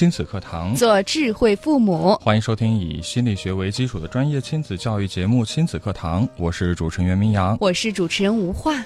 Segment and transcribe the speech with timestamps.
[0.00, 2.16] 亲子课堂，做智慧父母。
[2.22, 8.82] 欢迎收听以心理学为基础的专业亲子教育节目《亲子课堂》，我是主持人袁明阳，我是主持人吴化。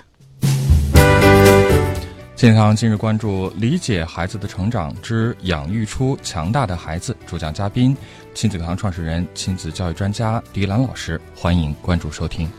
[2.34, 7.16] 健康今日关注：理解孩子的成长之养育出强大的孩子。
[7.28, 7.96] 主讲嘉宾：
[8.34, 11.20] 亲子课堂创始人、亲子教育专家狄兰老师。
[11.36, 12.50] 欢迎关注收听。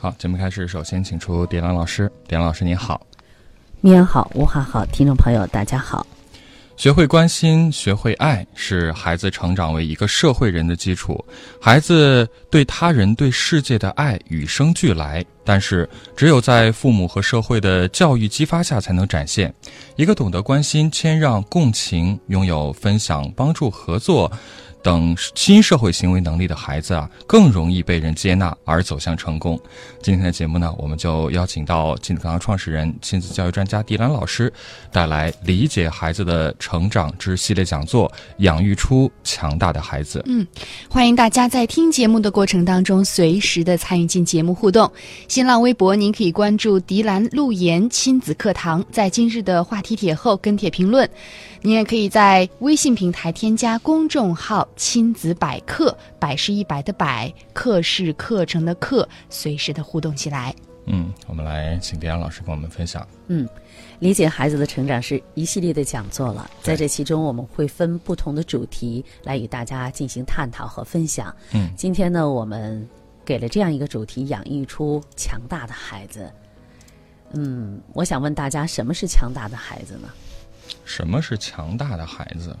[0.00, 2.08] 好，节目开始，首先请出狄兰老师。
[2.28, 3.04] 狄兰老师，您好。
[3.80, 6.06] 明阳好，吴华好，听众朋友大家好。
[6.76, 11.24] 学会关心，学会爱，是孩子成长为一个社会人的基础。
[11.60, 19.52] 孩子对他人、对世界的爱与生俱来，但是只有在父母和社会的教育激发下才能展现。
[19.96, 24.30] 一个懂得关心、谦让、共情，拥有分享、帮助、合作。
[24.82, 29.60] 等新社会行为能力的孩子啊，更容易被人接纳而走向成功。
[30.02, 34.52] 今天的节目呢，我们就邀请到亲子课堂创始人、亲子教育专家狄兰老师，
[34.92, 40.22] 带来理解孩子的成长之系列讲座，养育出强大的孩子。
[40.26, 40.46] 嗯，
[40.88, 44.90] 欢迎大家在听节目的过程当中，随时的参与进节目互动。
[45.26, 51.08] 新浪微博您可以关注“狄兰路言亲子课堂”，在今日的话题帖后跟帖评论。
[51.60, 60.54] 您也可以在微信平台添加公众号“亲子百课”，百是一百的百，课是课程的课，随时的互动起来。
[60.86, 63.06] 嗯，我们来请迪安老师跟我们分享。
[63.26, 63.46] 嗯，
[63.98, 71.34] 理解孩子的成长是一系列的讲座了，在这其中我们会分不同的主题来与大家进行探讨和分享。
[71.52, 72.88] 嗯，今天呢，我们
[73.24, 76.32] 给了这样一个主题：养育出强大的孩子。
[77.32, 80.08] 嗯，我想问大家，什么是强大的孩子呢？
[80.84, 82.56] 什么是强大的孩子？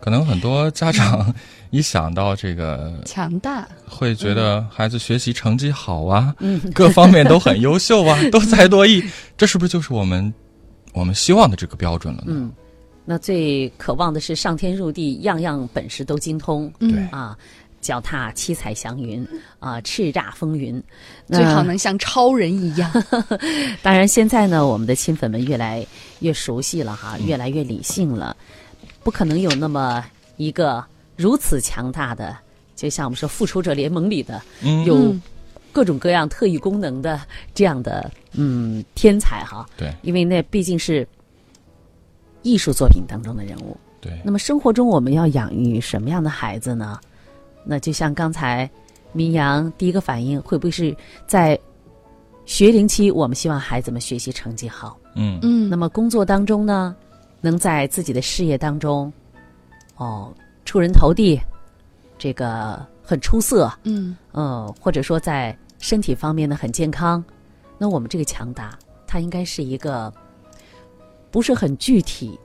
[0.00, 1.34] 可能很多家长
[1.70, 6.34] 一想到这个强大，会觉得孩子学习成绩好啊，
[6.74, 9.02] 各方面都很优秀啊， 多才多艺，
[9.36, 10.32] 这是不是就是我们
[10.92, 12.26] 我们希望的这个标准了呢？
[12.28, 12.52] 嗯，
[13.04, 16.90] 那最渴望的是上天入地，样样本事都精通，对。
[17.10, 17.36] 啊，
[17.80, 19.26] 脚踏七彩祥云
[19.60, 20.82] 啊，叱咤风云，
[21.28, 22.90] 最好能像超人一样。
[23.82, 25.86] 当然，现在呢，我们的亲粉们越来
[26.18, 28.36] 越熟悉了哈，越来越理性了，
[29.08, 30.04] 不可能有那么
[30.36, 30.84] 一个
[31.16, 32.36] 如此强大的，
[32.76, 35.16] 就像我们说《复仇者联盟》里的嗯有
[35.72, 37.18] 各种各样特异功能的
[37.54, 39.66] 这样的嗯天才哈。
[39.78, 41.08] 对因为那毕竟是
[42.42, 43.74] 艺术作品当中的人物。
[43.98, 47.00] 对那么生活中我们要养育什么样的孩子呢？
[47.64, 48.70] 那就像刚才
[49.12, 50.94] 明阳第一个反应，会不会是
[51.26, 51.58] 在
[52.44, 54.98] 学龄期，我们希望孩子们学习成绩好？
[55.14, 56.94] 嗯嗯，那么工作当中呢，
[57.40, 59.12] 能在自己的事业当中，
[59.96, 60.32] 哦，
[60.64, 61.40] 出人头地，
[62.18, 67.24] 这个很出色，嗯呃，或者说在身体方面呢很健康，
[67.78, 68.76] 那我们这个强大，
[69.06, 70.12] 它应该是一个
[71.30, 72.38] 不是很具体、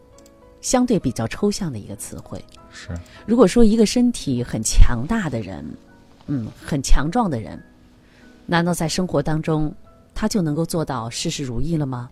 [0.62, 2.44] 相对比较抽象的一个词汇。
[2.72, 2.90] 是
[3.26, 5.66] 如果说一个身体很强大的人，
[6.28, 7.62] 嗯，很强壮的人，
[8.46, 9.74] 难道在生活当中
[10.14, 12.10] 他就能够做到事事如意了吗？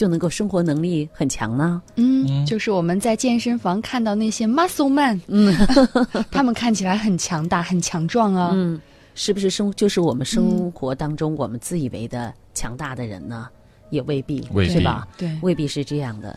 [0.00, 1.82] 就能够生活能力很强呢？
[1.96, 5.54] 嗯，就是我们在健身房看到那些 muscle man，嗯，
[6.32, 8.52] 他们看起来很强大、很强壮啊。
[8.54, 8.80] 嗯，
[9.14, 13.50] 是不是生就是我们生活当中我们自以为的强大的人呢？
[13.90, 15.06] 也未必，未必是吧？
[15.18, 16.34] 对，未必是这样的。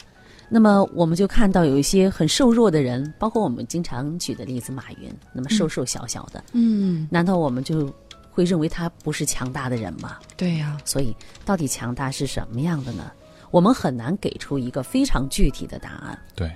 [0.49, 7.89] 那么我们就看到有一些很瘦弱的人，包括我们经常举的例子马云，那么瘦瘦小小的，嗯，难道我们就
[8.29, 10.17] 会认为他不是强大的人吗？
[10.35, 13.09] 对呀、所以，到底强大是什么样的呢？
[13.53, 16.19] 我们很难给出一个非常具体的答案。
[16.33, 16.51] 对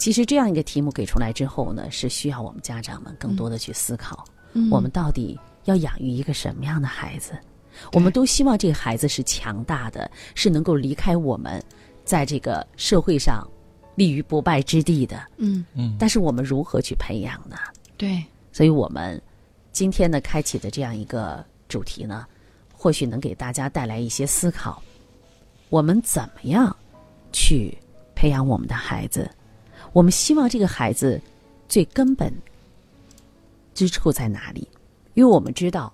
[0.00, 7.38] 其实这样一个题目给出来之后呢，是需要我们家长们更多的去思考，嗯我们到底要养育一个什么样的孩子？
[7.92, 11.62] 我们都希望这个孩子是强大的，是能够离开我们，
[12.04, 13.48] 在这个社会上
[13.94, 15.24] 立于不败之地的。
[15.36, 17.56] 嗯，嗯但是我们如何去培养呢？
[17.96, 18.20] 对，
[18.52, 19.22] 所以我们
[19.70, 22.26] 今天呢，开启的这样一个主题呢，
[22.72, 24.82] 或许能给大家带来一些思考。
[25.68, 26.74] 我们怎么样
[27.32, 27.76] 去
[28.14, 29.30] 培养我们的孩子？
[29.92, 31.20] 我们希望这个孩子
[31.68, 32.32] 最根本
[33.74, 34.68] 之处在哪里？
[35.14, 35.92] 因为我们知道，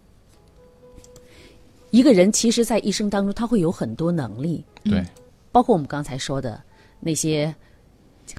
[1.90, 5.04] 一个人其实在一生当中，他会有很多能力，对
[5.52, 6.62] 包括我们刚才说的
[7.00, 7.54] 那些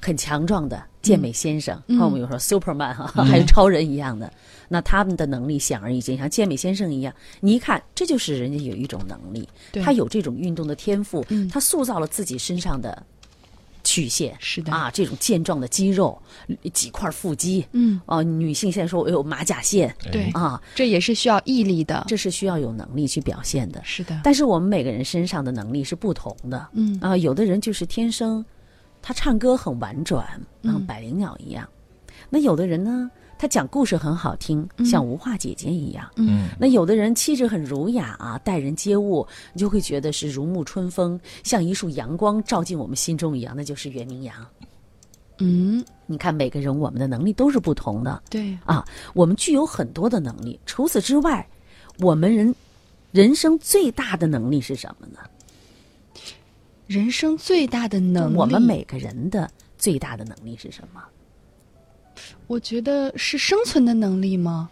[0.00, 4.32] 很强壮的健美先生，和我们有时候 Superman 哈、 还有超人一样的，
[4.68, 9.82] 那他们的能力显而易见，像健美先生一样，你一看这就是人家有一种能力，对。
[9.82, 11.48] 他有这种运动的天赋，嗯。
[11.48, 13.04] 他塑造了自己身上的
[13.84, 14.72] 曲线，是的。
[14.72, 16.16] 啊，这种健壮的肌肉，
[16.72, 22.04] 几块腹肌，嗯，哦、女性现在说我有马甲线，对啊，这也是需要毅力的。
[22.06, 23.82] 这是需要有能力去表现的。
[23.84, 26.96] 是的，但是我们每个人身上的能力是不同的，嗯。
[27.00, 28.44] 啊，有的人就是天生
[29.02, 30.24] 他唱歌很婉转，
[30.62, 31.64] 像嗯百灵鸟一样；
[32.30, 36.08] 那有的人呢，他讲故事很好听，像无话姐姐一样。
[36.16, 44.34] 嗯那有的人气质很儒雅啊，待人接物，你就会觉得是如沐春风，像一束阳光照进我们心中一样，那就是袁明阳。
[45.38, 50.60] 嗯，你看，每个人我们的能力都是不同的对，啊，我们具有很多的能力。
[50.64, 51.44] 除此之外，
[51.98, 52.54] 我们人
[53.10, 55.18] 人生最大的能力是什么呢？
[56.92, 61.02] 人生最大的能力，我们每个人的最大的能力是什么？
[62.48, 64.68] 我觉得是生存的能力吗？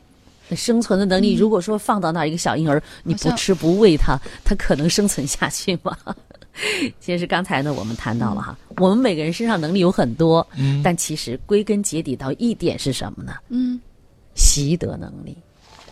[0.54, 5.96] 生存的能力，如果说放到那儿一个小婴儿，你不吃不喂他，他可能生存下去吗？
[7.00, 13.32] 其实刚才呢，我们谈到了哈，我们每个人身上能力有很多，嗯但其实归根结底到一点是什么呢？
[13.48, 13.80] 嗯，
[14.34, 15.34] 习得能力，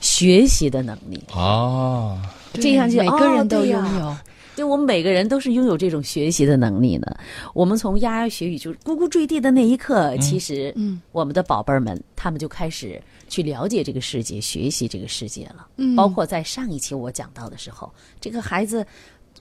[0.03, 1.25] 学习的能力。
[1.33, 2.21] 啊，
[2.53, 4.15] 这样就每个人都拥有。
[4.59, 7.07] 对我们每个人都是拥有这种学习的能力呢。
[7.55, 15.69] 我们从牙牙学语，就是咕咕坠地的那一刻，其实，嗯，我们的宝贝儿们，他们就开始去了解这个世界，学习这个世界了。
[15.77, 17.89] 嗯包括在上一期我讲到的时候，
[18.21, 18.85] 这个孩子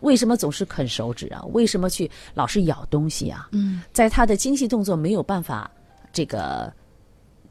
[0.01, 1.41] 为什么总是啃手指啊？
[1.45, 3.49] 为什么去老是咬东西啊？
[3.53, 5.71] 嗯，在他的精细动作没有办法
[6.13, 6.71] 这个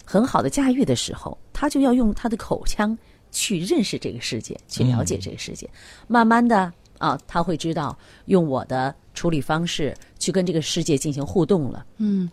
[0.04, 2.96] 很好的驾驭的时候，他就要用他的口腔
[3.32, 5.68] 去认识这个世界，去了解这个世界。
[6.06, 7.96] 慢慢的啊，他会知道
[8.26, 11.84] 用我的处理方式去跟这个世界进行互动了。
[11.98, 12.30] 嗯，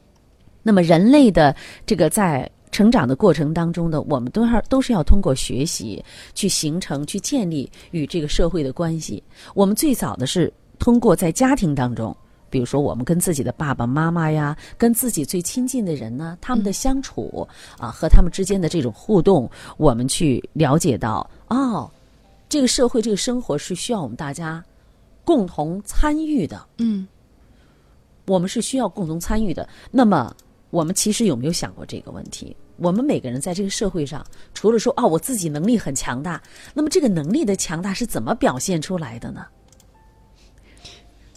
[0.62, 1.56] 那么人类的
[1.86, 9.24] 这个在成长的过程当中呢，我们都要都是要通过学习去形成、去建立与这个社会的关系。
[9.54, 12.15] 我们最早的是通过在家庭当中。
[12.50, 17.48] 比如说，我们跟自己的爸爸妈妈呀，跟自己最亲近的人呢，他们的相处、
[17.80, 21.89] 啊，和他们之间的这种互动，我们去了解到，哦，
[22.54, 24.64] 这个社会、这个生活是需要我们大家
[25.26, 26.64] 共同参与的。
[26.78, 27.08] 嗯，
[28.28, 29.68] 我们是需要共同参与的。
[29.90, 30.32] 那么，
[30.70, 32.56] 我们其实有没有想过这个问题？
[32.78, 34.24] 我们每个人在这个社会上，
[34.54, 36.40] 除了说啊、我自己能力很强大，
[36.76, 39.48] 那么这个能力的强大是怎么表现出来的呢？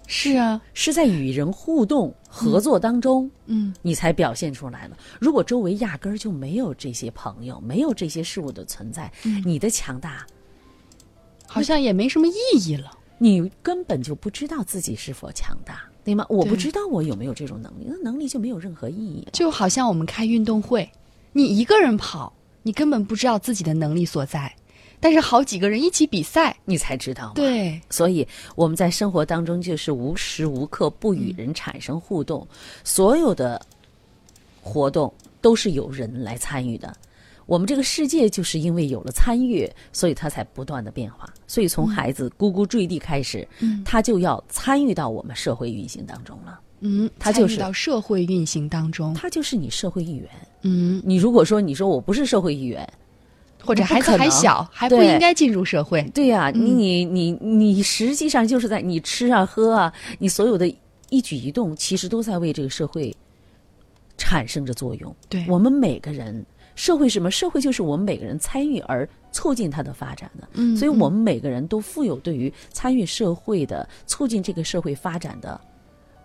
[0.06, 4.94] 是啊，是在与人互动、合作当中，嗯，你才表现出来了。
[5.18, 9.10] 如果周围压根儿就没有这些朋友，没有这些事物的存在，
[9.46, 10.26] 你的强大，
[11.46, 12.90] 好像也没什么意义了。
[13.18, 16.26] 你根本就不知道自己是否强大，对吗？
[16.28, 19.26] 我不知道我有没有这种能力，那能力就没有任何意义。
[19.32, 20.90] 就好像我们开运动会，
[21.32, 22.30] 你一个人跑，
[22.62, 24.54] 你根本不知道自己的能力所在，
[25.00, 27.32] 但是好几个人一起比赛，你才知道吗？
[27.36, 32.46] 对，所以我们在生活当中就是无时无刻不与人产生互动，
[32.84, 33.58] 所有的
[34.60, 35.10] 活动
[35.40, 36.94] 都是有人来参与的。
[37.46, 41.32] 我们这个世界就是因为有了参与，所以它才不断的变化。
[41.46, 46.60] 所以从孩子咕咕坠地开始，嗯他就要参与到我们社会运行当中了。
[46.80, 50.28] 嗯，他就是到社会运行当中，他就是你社会一员。
[50.62, 52.86] 嗯，你如果说你说我不是社会一员，
[53.64, 56.02] 或者孩子不可能还小，还不应该进入社会。
[56.14, 60.68] 对呀、你你你你实际上就是在你吃啊喝啊，你所有的
[61.08, 63.16] 一举一动，其实都在为这个社会
[64.18, 65.14] 产生着作用。
[65.28, 66.44] 对我们每个人，
[66.76, 67.30] 社会是什么？
[67.30, 70.46] 社会就是我们每个人参与而促进它的发展的。
[70.52, 75.60] 嗯所以我们每个人都富有对于参与社会的、促进这个社会发展的，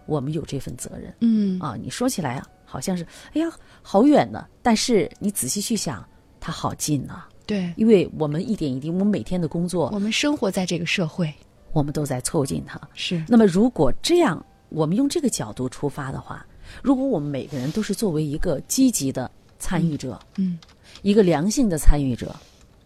[0.06, 1.12] 我们有这份责任。
[1.22, 3.04] 嗯啊，你说起来啊，好像是
[3.34, 3.50] 哎呀
[3.82, 6.06] 好远呢，但是你仔细去想，
[6.40, 7.28] 它好近啊。
[7.48, 11.34] 对，因为我们一点一滴，我们每天的工作，我们生活在这个社会，
[11.74, 12.80] 我们都在促进它。
[12.94, 16.46] 是那么，如果这样，我们用这个角度出发的话，
[16.82, 19.30] 如果我们每个人都是作为一个积极的
[19.62, 20.58] 参与者，嗯，
[21.04, 22.36] 一个良性的参与者，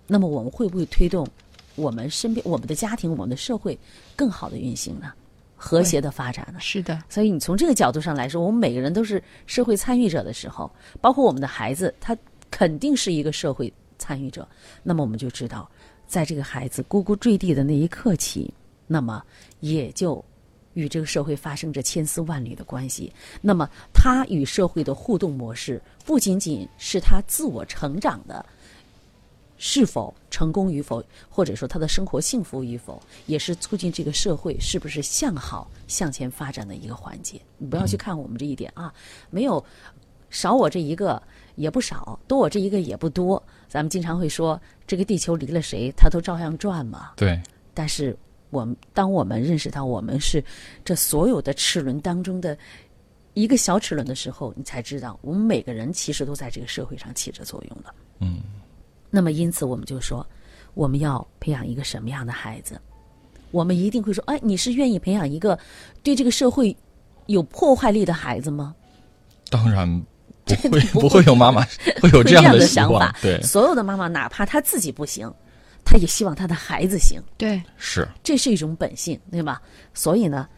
[0.06, 1.26] 那么我们会不会推动
[1.76, 3.76] 我们身边、我们的家庭、我们的社会
[4.16, 5.12] 更好的运行呢？
[5.56, 6.60] 和谐的发展呢？
[6.60, 12.16] 是的，所以你从这个角度上来说，我们每个人都是社会参与者的时候，包括我们的孩子，他
[12.52, 14.46] 肯定是一个社会参与者。
[14.84, 15.68] 那么我们就知道，
[16.06, 18.54] 在这个孩子咕咕坠地的那一刻起，
[18.86, 19.24] 那么
[19.62, 20.24] 也就
[20.76, 23.12] 与这个社会发生着千丝万缕的关系。
[23.42, 28.46] 那么他与社会的互动模式，不仅仅是他自我成长的
[29.58, 37.40] 是否成功与否，或者说他的生活幸福与否，也是促进这个社会是不是向好向前发展的一个环节。
[37.58, 38.94] 你不要去看我们这一点啊，
[39.30, 39.64] 没有
[40.30, 41.22] 少我这一个
[41.56, 43.42] 也不少，多我这一个也不多。
[43.70, 47.12] 咱们经常会说，这个地球离了谁，它都照样转嘛。
[47.16, 47.42] 对，
[47.74, 48.16] 但是
[48.56, 50.44] 我们当我们认识到我们是
[50.84, 52.58] 这所有的齿轮当中的
[53.34, 57.94] 一个小齿轮的时候，你才知道我们每个人其实都在这个社会上起着作用的。
[58.20, 58.40] 嗯。
[59.10, 60.26] 那么，因此我们就说，
[60.74, 62.80] 我们要培养一个什么样的孩子？
[63.52, 65.58] 我们一定会说，哎，你是愿意培养一个
[66.04, 66.76] 对这个社会
[67.28, 68.76] 有破坏力的孩子吗？
[69.50, 69.88] 当然
[70.46, 71.66] 不会，不会有妈妈
[72.02, 73.16] 会有这样的想法。
[73.22, 75.32] 对，所有的妈妈，哪怕她自己不行，
[75.86, 77.22] 她也希望他的孩子行。
[77.38, 79.62] 对，是，这是一种本性，对吧？
[79.94, 80.50] 所以呢，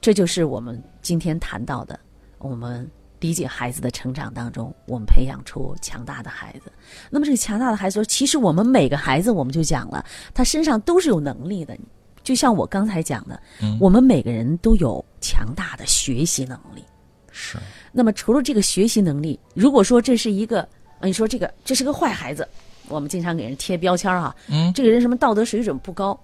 [0.00, 2.00] 这就是我们今天谈到的，
[2.38, 2.88] 我们。
[3.22, 6.72] 理解孩子的成长当中，我们培养出强大的孩子。
[7.08, 10.04] 那么这个强大的孩子说，其实我们每个孩子，我们就讲了，
[10.34, 11.78] 他身上都是有能力的。
[12.24, 13.40] 就像我刚才讲的，
[13.78, 16.82] 我们每个人都有强大的学习能力。
[17.30, 17.58] 是。
[17.92, 20.68] 那么除了这个学习能力，如果说这是一个，
[21.00, 22.48] 你说这个这是个坏孩子，
[22.92, 26.18] 我们经常给人贴标签啊，嗯，这个人什么道德水准不高。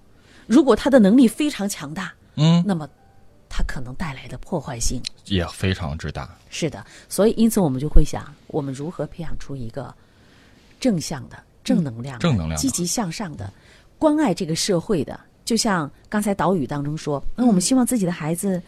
[0.47, 2.89] 如果他的能力非常强大，嗯，那么。
[3.51, 6.29] 他可能带来的破坏性也非常之大。
[6.51, 9.93] 是的，所以因此我们就会想，我们如何培养出一个
[10.79, 13.51] 正向的、正能量、正能量、积极向上的、
[13.99, 15.19] 关爱这个社会的。
[15.47, 18.63] 就像刚才导语当中说，那我们希望自己的孩子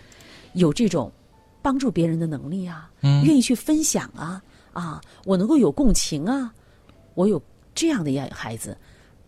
[0.54, 1.12] 有这种
[1.61, 4.42] 帮助别人的能力啊，愿意去分享啊，
[4.73, 6.50] 啊，我能够有共情啊，
[7.14, 7.40] 我有
[7.75, 8.77] 这样的一孩子。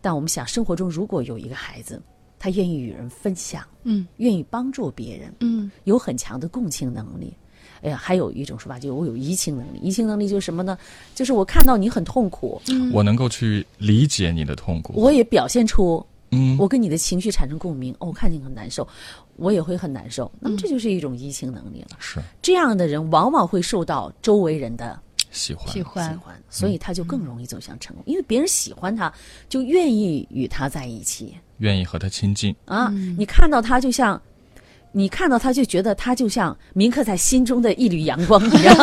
[0.01, 2.03] 但我们想，生活中如果有一个孩子，
[2.39, 7.33] 他愿意与人分享，嗯，愿意帮助别人，嗯，有很强的共情能力。
[7.83, 9.79] 哎呀，还有一种说法，就我有移情能力。
[9.81, 10.77] 移情能力就是什么呢？
[11.15, 12.61] 就是我看到你很痛苦，
[12.93, 17.95] 我能够去理解你的痛苦，我也表现出，嗯，我跟你的情绪产生共鸣。
[18.01, 18.87] 哦，我看你很难受，
[19.37, 20.29] 我也会很难受。
[20.41, 21.97] 那么这就是一种移情能力了。
[22.01, 25.01] 是这样的人，往往会受到周围人的。
[25.33, 25.73] 喜欢。
[25.73, 26.13] 喜欢。
[26.13, 29.13] 喜欢，所以他就更容易走向成功，因为别人喜欢他，
[29.49, 32.55] 就愿意与他在一起，愿意和他亲近。
[32.67, 32.89] 啊！
[33.19, 34.21] 你看到他就像，
[34.93, 38.41] 你看到他就觉得他就像铭刻在心中的一缕阳光。
[38.47, 38.77] 一样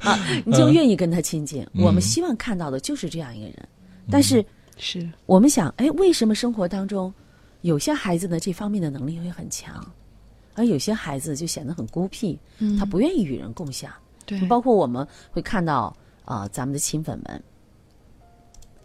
[0.00, 0.18] 啊！
[0.44, 1.66] 你就愿意跟他亲近。
[1.74, 3.68] 我们希望看到的就是这样一个人，
[4.10, 4.44] 但是
[4.76, 5.08] 是。
[5.26, 7.12] 我们想，哎，为什么生活当中
[7.62, 9.84] 有些孩子呢这方面的能力会很强，
[10.54, 12.38] 而有些孩子就显得很孤僻，
[12.78, 13.90] 他不愿意与人共享。
[14.24, 17.42] 对，包括我们会看到啊，咱们的亲粉们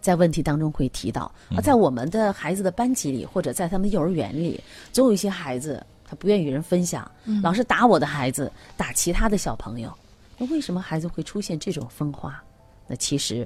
[0.01, 7.09] 在问题当中会提到啊，在我们的孩子的班级里，或者在他们幼儿园里，总有一些孩子他不愿意与人分享，
[7.43, 9.93] 老是打我的孩子，打其他的小朋友。
[10.37, 12.43] 那为什么孩子会出现这种分化？
[12.87, 13.45] 那其实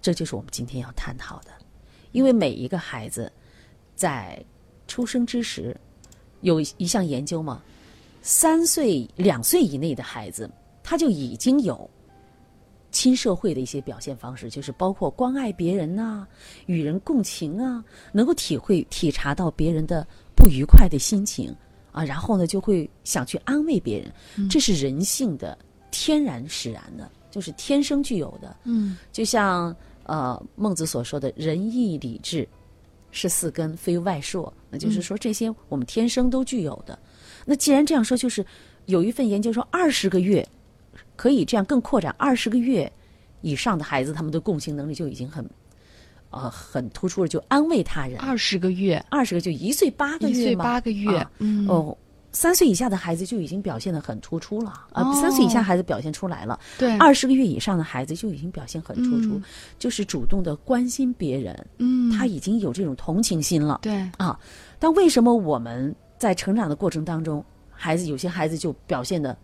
[0.00, 1.50] 这就是我们今天要探讨的，
[2.12, 3.30] 因为每一个孩子
[3.94, 4.42] 在
[4.88, 5.76] 出生之时
[6.40, 7.62] 有一项研究嘛。
[8.28, 10.50] 三岁、两岁以内的孩子，
[10.82, 11.88] 他就已经有
[12.90, 16.26] 亲社会的一些表现方式，就是包括关爱别人呐，
[16.66, 20.04] 与人共情啊，能够体会、体察到别人的
[20.34, 21.54] 不愉快的心情
[21.92, 24.12] 啊，然后呢，就会想去安慰别人。
[24.50, 25.56] 这是人性的
[25.92, 28.56] 天然使然的，就是天生具有的。
[28.64, 32.48] 嗯，就像呃孟子所说的“仁义礼智
[33.12, 36.98] 是四根，非外铄”，那就是说这些我们天生都具有的。
[37.48, 38.44] 那既然这样说，就是
[38.86, 40.46] 有一份研究说，二十个月
[41.14, 42.92] 可以这样更扩展，二十个月
[43.40, 45.48] 以上的孩子，他们的共情能力就已经很
[46.30, 48.18] 呃很突出了，就安慰他人。
[48.18, 51.96] 二十个月，二十个就一岁八个月一岁八个月，嗯哦，
[52.32, 59.40] 三岁以下的孩子就已经表现的很突出了啊，三岁以下孩子表现出来了，对，二十个月以上的孩子就已经表现很突出，
[59.78, 64.38] 就是主动的关心别人，嗯，他已经有这种同情心了，对啊，
[64.80, 65.94] 但为什么我们？
[66.18, 69.36] 在成长的过程当中，孩子有些孩子就表现的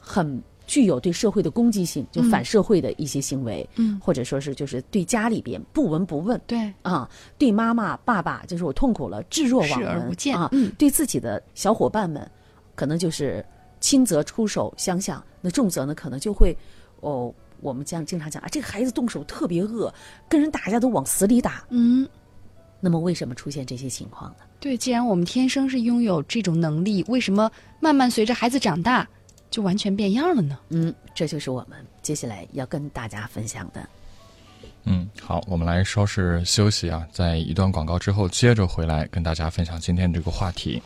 [0.00, 6.72] 很具有对社会的攻击性，就反社会的一些行为，嗯，或者说是就是对家里边不闻不问，对。
[6.82, 12.30] 啊，对妈妈爸爸就是我痛苦了置若罔闻啊，嗯，对自己的小伙伴们，
[12.74, 13.44] 可能就是
[13.80, 16.56] 轻则出手相向，那重则呢可能就会
[17.00, 19.92] 哦，我们将经常讲啊，这个孩子动手特别恶，
[20.28, 22.08] 跟人打架都往死里打，嗯。
[22.84, 24.44] 那么为什么出现这些情况呢？
[24.60, 27.50] 对，既然我们天生是拥有这种能力，为什么
[27.80, 29.08] 慢慢随着孩子长大
[29.50, 30.58] 就完全变样了呢？
[30.68, 33.88] 嗯，这就是我们接下来要跟大家分享的。
[34.84, 40.82] 嗯，好，我们来稍事休息啊，在一段广告之后，接着回来跟大家分享今天这个话题。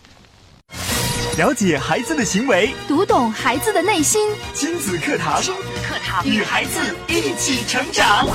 [1.37, 4.21] 了解孩子的行为，读懂孩子的内心，
[4.55, 5.43] 亲子课堂。
[5.43, 5.99] 亲子课。
[6.05, 6.79] 堂，与孩子
[7.09, 8.29] 一起成长。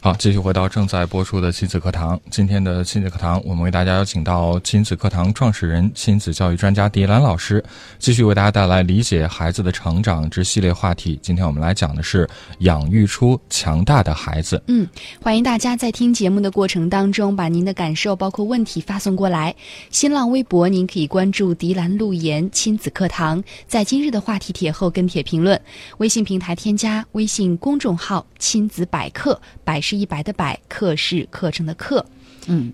[0.00, 2.18] 好，继续回到正在播出的亲子课堂。
[2.30, 7.62] 今天的亲子课堂，我们为大家邀请到亲子课堂创始人、亲子教育专家狄兰老师，
[7.98, 11.18] 继续为大家带来理解孩子的成长之系列话题。
[11.20, 12.28] 今天我们来讲的是
[12.60, 14.62] 养育出强大的孩子。
[14.68, 14.86] 嗯，
[15.20, 19.52] 欢迎大家在听节目的过程当中，把您的感受包括问题发送过来。
[19.90, 25.60] 新浪微博您可以关注“迪兰路言亲子课堂”，在今日的话题帖后跟帖评论。
[25.96, 32.04] 微信平台添加微信公众号“亲子百科”，百是一百的百，课是课程的课。
[32.46, 32.70] 嗯，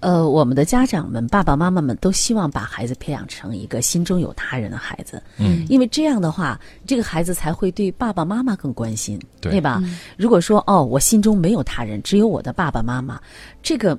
[0.00, 5.22] 呃，我们的家长们、爸爸妈妈们都希望把孩子培养成一个心中有他人的孩子。
[5.36, 9.82] 嗯，因为这样的话，这个孩子才会对爸爸妈妈更关心，对吧？
[10.16, 13.20] 如果说哦，我心中没有他人，只有我的爸爸妈妈，
[13.62, 13.98] 这个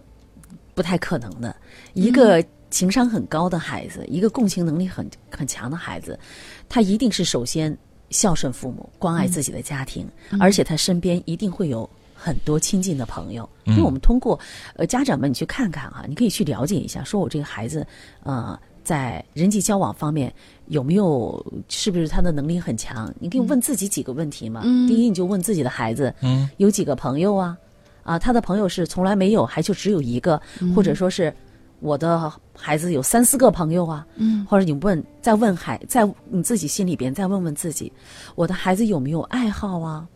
[0.73, 1.55] 不太可能的。
[1.93, 6.19] 一个情商很高的孩子，一个共情能力很很强的孩子，
[6.67, 7.77] 他一定是首先
[8.09, 10.09] 孝顺父母，关爱自己的家庭，
[10.39, 11.87] 而且他身边一定会有。
[12.27, 14.37] 很多亲近的朋友，因为我们通过
[14.75, 17.87] 呃家长们，你去看看哈，你可以去了解一下，说我这个孩子
[18.23, 20.33] 呃在人际交往方面
[20.65, 23.09] 有没有，是不是他的能力很强？
[23.17, 24.61] 你可以问自己几个问题嘛。
[24.89, 27.57] 第一，你就问自己的孩子，嗯，有几个朋友啊？
[28.03, 30.41] 啊，他的朋友是从来没有，还就只有一个，
[30.75, 31.33] 或者说是
[31.79, 34.05] 我的孩子有三四个朋友啊？
[34.15, 37.91] 嗯，或者你问，再问孩，在你自己心里边再问问自己，
[38.35, 40.07] 我的孩子有没有爱好啊？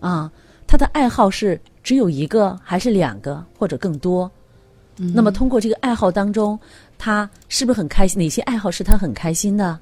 [0.00, 0.32] 啊？
[0.68, 4.30] 他的爱好是只有一个，还是两个，或者更多？
[5.14, 6.58] 那么通过这个爱好当中，
[6.98, 8.18] 他是不是很开心？
[8.20, 9.78] 哪些爱好是他很开心的？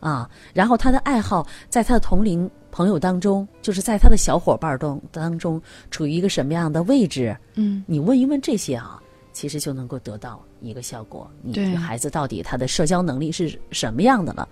[0.00, 5.60] 啊，然后他的爱好在他的同龄朋友当中，就是在他的小伙伴中当中
[5.90, 7.36] 处于一个什么样的位置？
[7.54, 9.00] 嗯，你问一问这些啊，
[9.32, 11.30] 其实就能够得到一个效果。
[11.42, 14.48] 你对孩子到底他的社交能力是什么样的了？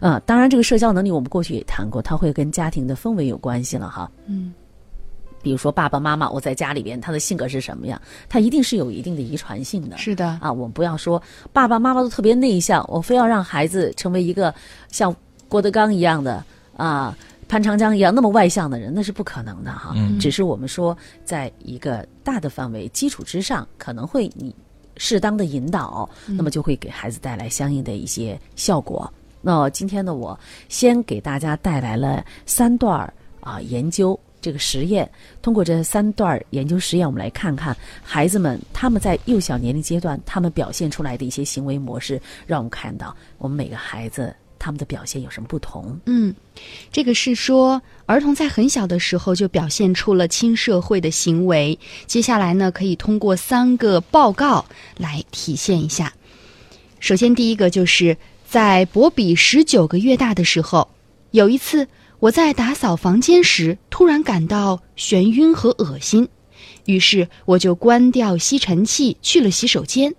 [0.00, 4.10] 呃，当然这个社交能力我们过去也谈过，他会跟家庭的氛围有关系了哈。
[4.26, 4.54] 嗯。
[5.42, 9.96] 比如说爸爸妈妈，我在家里边他的性格是什么样，他一定是有一定的遗传性的。
[9.96, 14.54] 是的，啊，我们不要说爸爸妈妈都特别内向，我非要让孩子成为一个
[14.90, 15.14] 像
[15.48, 16.44] 郭德纲一样的
[16.76, 17.16] 啊，
[17.48, 19.92] 潘长江一样那么外向的人，那是不可能的哈。
[19.96, 24.54] 嗯只是我们说，在一个大的范围基础之上，可能会你
[24.96, 29.10] 适当的引导，那么就会给孩子带来相应的一些效果。
[29.40, 30.38] 那今天呢，我
[30.68, 34.18] 先给大家带来了三段儿啊研究。
[34.40, 35.10] 这个实验，
[35.42, 45.98] 通过这三段研究实验，我们来看看孩子们他们在幼小年龄阶段他们表现出来的一些行为模式，让我们看到我们每个孩子他们的表现有什么不同。
[46.06, 46.34] 嗯，
[46.90, 51.78] 这个是说儿童在很小的时候就表现出了亲社会的行为。
[52.06, 54.64] 接下来呢，可以通过三个报告
[54.96, 56.12] 来体现一下。
[56.98, 58.16] 首先，第一个就是
[58.48, 60.88] 在博比十九个月大的时候，
[61.32, 61.86] 有一次。
[62.20, 66.28] 我在打扫房间时，突然感到眩晕和恶心，
[66.84, 70.14] 于是我就关掉吸尘器去了洗手间。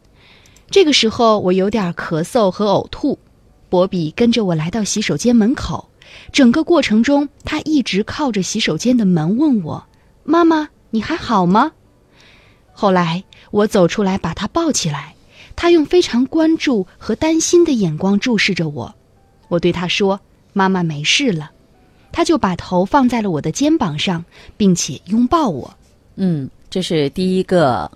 [0.71, 3.19] 这个时候，我有点咳嗽和呕吐。
[3.69, 5.91] 博比跟着我来到洗手间门口，
[6.33, 9.85] 整个过程中，他一直靠着洗手间的门问我
[10.25, 11.73] ：“妈妈，你还好吗？”
[12.73, 15.13] 后来我走出来把他抱起来，
[15.55, 18.95] 他用非常关注和担心的眼光注视着我。
[19.49, 20.19] 我对他说
[20.51, 21.51] ：“妈妈没事了。”
[22.11, 24.23] 他就把头放在了我的肩膀上，
[24.57, 25.73] 并且拥抱我。
[26.15, 27.89] 嗯，这是第一个，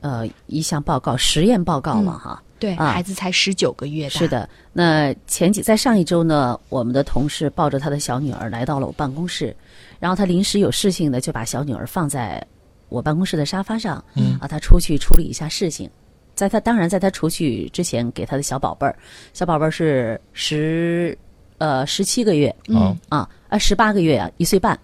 [0.00, 2.42] 呃，一项报告，实验报告了哈。
[2.58, 4.10] 对，啊孩子才十九个月大。
[4.10, 9.54] 是，的，那前几在上一周呢，我们的同事抱着他的小女儿来到了我办公室，
[9.98, 12.42] 然后他临时有事情呢，就把小女儿放在
[12.88, 15.90] 我办公室的沙发上，嗯啊，他出去处理一下事情。
[16.34, 18.96] 在他当然，在他出去之前，给他的小宝贝儿，
[19.34, 21.16] 小宝贝儿是十
[21.58, 24.78] 呃十七个月，嗯，啊，呃，十八个月啊，一岁半，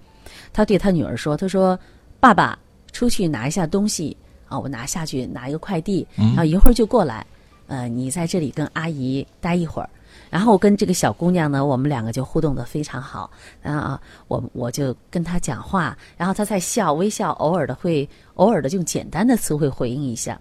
[0.50, 1.78] 他对他女儿说：“他说，
[2.18, 2.58] 爸爸
[2.90, 4.16] 出去拿一下东西
[4.48, 7.26] 啊，我拿下去拿一个快递，然后一会儿就过来，
[7.66, 9.90] 呃，你在这里跟阿姨待一会儿。”
[10.30, 13.30] 然后跟这个小姑娘呢，我们两个就互动的非常好
[13.62, 20.40] 啊，我我就跟她讲话，然后她在笑微笑，偶尔的会偶尔的用简单的词汇回应一下。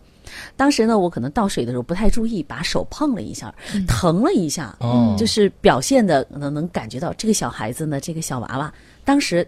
[0.55, 3.53] 当时呢，我可能倒水的时候不太注意，把手碰了一下，
[3.87, 5.15] 疼了一下，哦。
[5.17, 9.47] 就是表现的能能感觉到这个小孩子呢，这个小娃娃，当时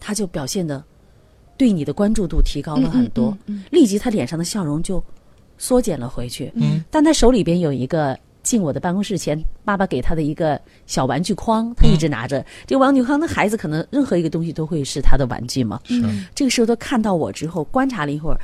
[0.00, 0.82] 他就表现的
[1.56, 3.36] 对你的关注度提高了很多，
[3.70, 5.02] 立即他脸上的笑容就
[5.58, 6.50] 缩减了回去。
[6.54, 12.44] 嗯，但他手里边有一个进我的办公室前，爸爸给他的一个小玩具筐，他一直拿着。
[12.66, 15.80] 这个玩具筐，那孩子可能任何一个东西都会是他的玩具嘛。
[15.88, 18.38] 嗯，这个时候他看到我之后，观察了一会儿，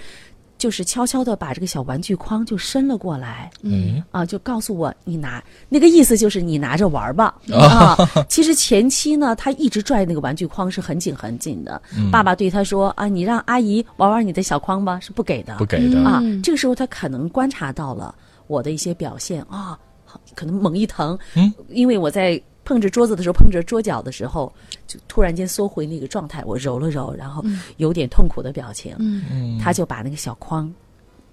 [0.60, 7.96] 就是悄悄的把这个小玩具筐就伸了过来，嗯啊，就告诉我你拿那个意思就是你拿着玩儿吧啊。
[8.28, 11.80] 其实前期呢，他一直拽那个玩具筐是很紧很紧的。
[12.12, 15.98] 爸爸对他说啊，你让阿姨玩玩你的小筐吧，是不给的，不给的。
[16.02, 16.20] 啊。
[16.44, 18.14] 这个时候他可能观察到了
[18.46, 22.40] 我的一些表现啊，好可能猛一疼，嗯，因为我在。
[22.64, 24.52] 碰着桌子的时候，碰着桌角的时候，
[24.86, 26.42] 就突然间缩回那个状态。
[26.44, 27.44] 我揉了揉，然后
[27.78, 28.94] 有点痛苦的表情。
[28.98, 30.72] 嗯他就把那个小筐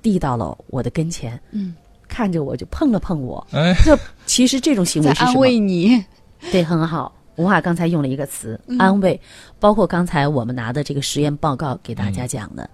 [0.02, 1.76] 递到了我的跟前，嗯，
[2.08, 3.46] 看着我就碰了碰我。
[3.52, 5.36] 哎，这其实这种行为是安？
[5.36, 6.04] 慰你。
[6.52, 7.14] 对，很好。
[7.36, 9.20] 吴华刚才用了一个词“安慰”，
[9.60, 12.68] 包括刚才我们拿的这个实验报告给大家讲的，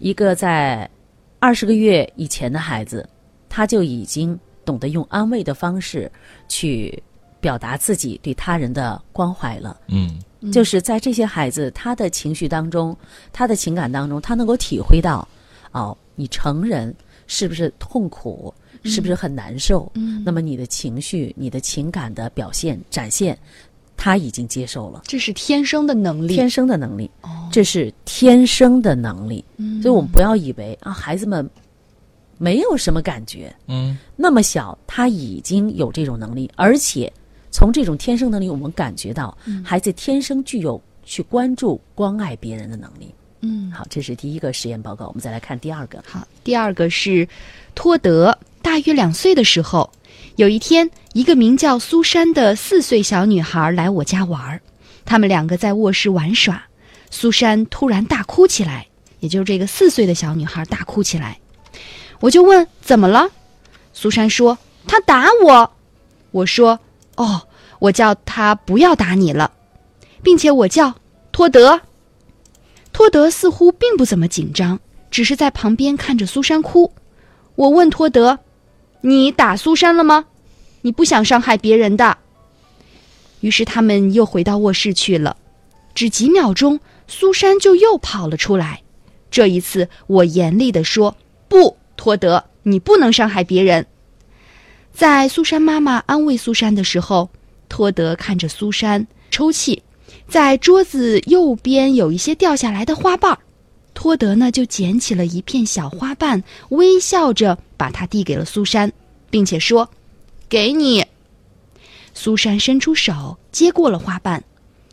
[0.00, 0.90] 一个在
[1.38, 3.08] 二十个月以前的孩子，
[3.48, 6.10] 他就已经懂得用安慰的方式
[6.48, 7.00] 去
[7.40, 9.80] 表达自己对他人的关怀了。
[9.88, 10.18] 嗯。
[10.52, 12.96] 就是在这些孩子他的情绪当中，
[13.32, 15.26] 他的情感当中，他能够体会到，
[15.72, 16.94] 哦，你成人
[17.26, 19.90] 是不是痛苦，是不是很难受？
[19.94, 23.36] 嗯，那么你的情绪、你的情感的表现展现，
[23.96, 26.36] 他已经接受了，这是天生的能力。
[26.36, 27.48] 天生的能力，哦。
[27.50, 29.44] 这是天生的能力。
[29.82, 31.50] 所以我们不要以为啊，孩子们
[32.36, 33.98] 没有什么感觉，嗯。
[34.14, 37.12] 那么小他已经有这种能力，而且
[37.58, 43.12] 从这种天生能力，我们感觉到孩子天生具有去关注、关爱别人的能力。
[43.40, 45.08] 嗯，好，这是第一个实验报告。
[45.08, 46.00] 我们再来看第二个。
[46.06, 47.26] 好，第二个是
[47.74, 49.90] 托德，大约两岁的时候，
[50.36, 54.60] 有一天，一个名叫苏珊的四岁小女孩来我家玩儿，
[55.04, 56.62] 他们两个在卧室玩耍，
[57.10, 58.86] 苏珊突然大哭起来，
[59.18, 61.40] 也就是这个四岁的小女孩大哭起来，
[62.20, 63.28] 我就问怎么了，
[63.92, 65.72] 苏珊说她打我，
[66.30, 66.78] 我说
[67.16, 67.47] 哦，
[67.78, 69.52] 我叫他不要打你了，
[70.22, 70.94] 并且我叫
[71.32, 71.80] 托德。
[72.92, 76.92] 托德似乎并不怎么紧张，只是在旁边看着苏珊哭。
[77.54, 78.40] 我问托德
[79.02, 80.26] ：“你打苏珊了吗？
[80.82, 82.18] 你不想伤害别人的。”
[83.40, 85.36] 于是他们又回到卧室去了。
[85.94, 88.82] 只几秒钟，苏珊就又跑了出来。
[89.30, 91.16] 这一次，我严厉地说
[91.48, 93.86] ：“不，托德，你不能伤害别人。”
[94.92, 97.30] 在苏珊妈妈安慰苏珊的时候，
[97.68, 99.82] 托德看着苏珊抽泣。
[100.26, 103.38] 在桌子右边有一些掉下来的花瓣，
[103.94, 108.92] 托德呢就捡起了一片小花瓣，微笑着把它递给了苏珊，
[109.30, 109.88] 并且说
[110.48, 111.04] ：“给你。”
[112.12, 114.42] 苏珊伸出手接过了花瓣，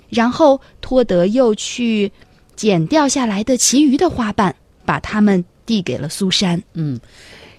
[0.10, 2.12] 然后托德又去
[2.56, 6.62] 捡掉下来的其余的花瓣，把它们递给了苏珊。
[6.74, 7.00] 嗯，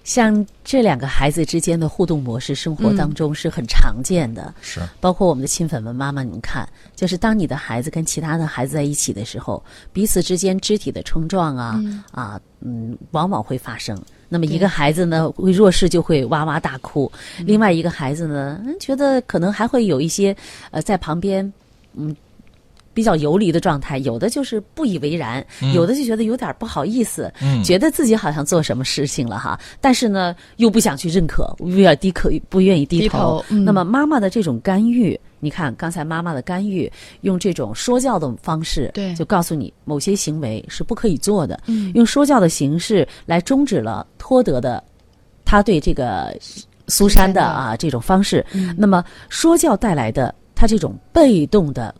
[0.07, 4.53] 像这两个孩子之间的互动模式，生活当中是很常见的。
[4.61, 14.01] 是包括我们的亲粉们，妈妈，你们看，就是当你的孩子跟其他的孩子在一起的时候，彼此之间肢体的冲撞啊，啊，嗯，往往会发生。
[14.29, 20.33] 那么一个孩子呢，会弱势就会哇哇大哭；另外一个孩子呢，嗯觉得可能还会有一些
[20.71, 21.51] 呃在旁边，
[21.95, 22.15] 嗯。
[22.97, 27.63] 比较游离的状态，有的就是不以为然，有的就觉得有点不好意思，嗯。
[27.63, 33.63] 觉得自己好像做什么事情了哈，但是呢又不想去认可，不愿意低可不愿意低低头嗯。
[33.63, 39.13] 那么妈妈的这种干预，你看刚才妈妈的干预，用这种说教的方式，对。
[39.13, 41.91] 就告诉你某些行为是不可以做的，嗯。
[41.93, 44.83] 用说教的形式来终止了托德的
[45.45, 46.35] 他对这个
[46.87, 47.43] 苏珊的苏珊的。
[47.43, 48.43] 啊这种方式。
[48.53, 48.73] 嗯。
[48.75, 51.93] 那么说教带来的他这种被动的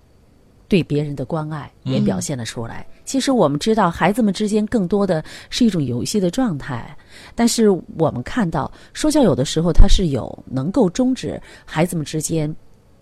[0.68, 2.86] 对别人的关爱也表现了出来。
[3.06, 6.96] 其实我们知道，孩子们之间更多的是一种游戏的状态，
[7.36, 12.54] 但是我们看到说教有的时候它是有能够终止孩子们之间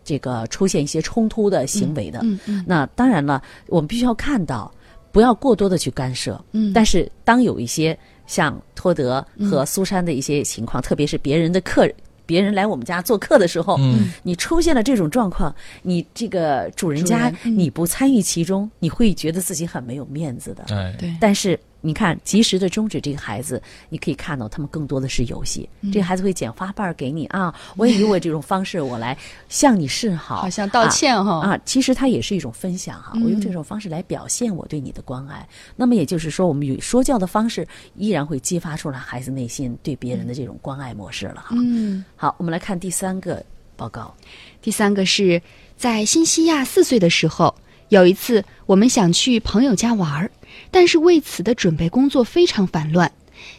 [0.04, 2.20] 这个出现一些冲突的行为的。
[2.22, 4.72] 嗯嗯那当然了，我们必须要看到，
[5.12, 6.40] 不要过多的去干涉。
[6.52, 7.98] 嗯但是当有一些
[8.28, 11.96] 像托德和苏珊的一些情况，特别是别人的客人。
[12.26, 14.12] 别人来我们家做客的时候，嗯。
[14.24, 17.60] 你出现了这种状况，你这个主人家主人嗯。
[17.60, 20.64] 你不参与其中，你会觉得自己很没有面子的。
[20.70, 25.70] 哎，对，但是你看，及时的终止这个孩子，你可以看到他们更多的是游戏。
[25.82, 29.18] 嗯这个孩子会捡花瓣儿给你啊，我也以我这种方式，我来
[29.50, 33.14] 向你示好，好像道歉哈、啊，其实它也是一种分享哈。
[33.24, 35.48] 我用这种方式来表现我对你的关爱。
[35.76, 41.50] 那么也就是说，我们与说教的方式，依然会激发出来孩子内心对别人的这种关爱模式了哈。
[41.52, 42.04] 嗯。
[42.16, 43.44] 好，我们来看第三个
[43.76, 44.14] 报告。
[44.62, 45.40] 第三个是
[45.78, 47.54] 在新西亚四岁的时候，
[47.90, 50.32] 有一次我们想去朋友家玩儿，
[50.72, 53.12] 但是为此的准备工作非常烦乱。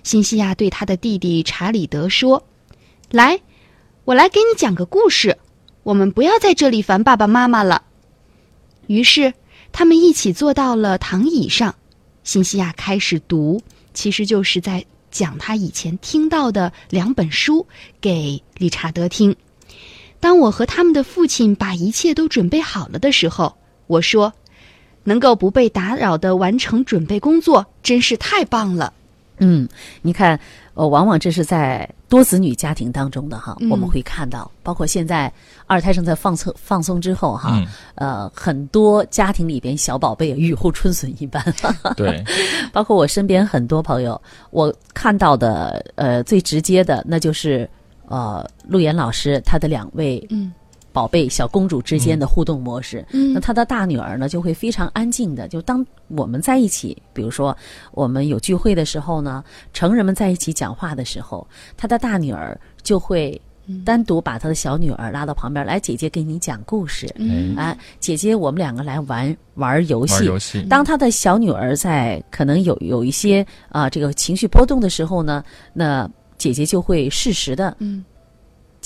[0.03, 2.45] 新西亚对他的弟弟查理德说
[3.11, 3.41] ：“来，
[4.05, 5.37] 我来给你讲个故事，
[5.83, 7.83] 我们不要在这里烦爸爸妈妈了。”
[8.89, 9.35] 于是
[9.73, 11.75] 他们一起坐到了躺椅上，
[12.25, 13.61] 新西亚开始读
[13.93, 17.67] 其实就是在讲他以前听到的两本书
[18.01, 19.35] 给理查德听。
[20.21, 24.33] 当我和他们的父亲把一切都准备好了的时候，我说
[25.07, 28.93] ：“能够不被打扰的完成准备工作，真是太棒了。”
[29.39, 29.69] 嗯，
[30.01, 30.41] 你看，
[30.73, 33.69] 呃，往往这是在多子女家庭当中的哈，嗯。
[33.69, 35.31] 我们会看到，包括现在
[35.67, 37.67] 二胎正在放松放松之后哈，嗯。
[37.97, 41.45] 呃，很多家庭里边小宝贝雨后春笋一般，
[41.97, 42.25] 对，
[42.73, 44.19] 包括我身边很多朋友，
[44.51, 47.69] 我看到的呃最直接的那就是
[48.09, 50.51] 呃陆岩老师他的两位嗯
[50.97, 53.05] 宝贝小公主之间的互动模式。
[53.13, 57.55] 嗯那她的大女儿呢，就会非常安静的，就当我们在一起，比如说
[57.93, 63.39] 我们有聚会的时候呢，成人们在一起讲话的时候，她的大女儿就会
[63.85, 67.07] 单独把他的小女儿拉到旁边来，姐姐给你讲故事。
[67.17, 70.15] 嗯，啊，姐姐，我们两个来玩玩游戏。
[70.15, 78.05] 玩游戏，当他的小女儿在可能有有一些啊、这个情绪波动的时候呢，那姐姐就会适时的嗯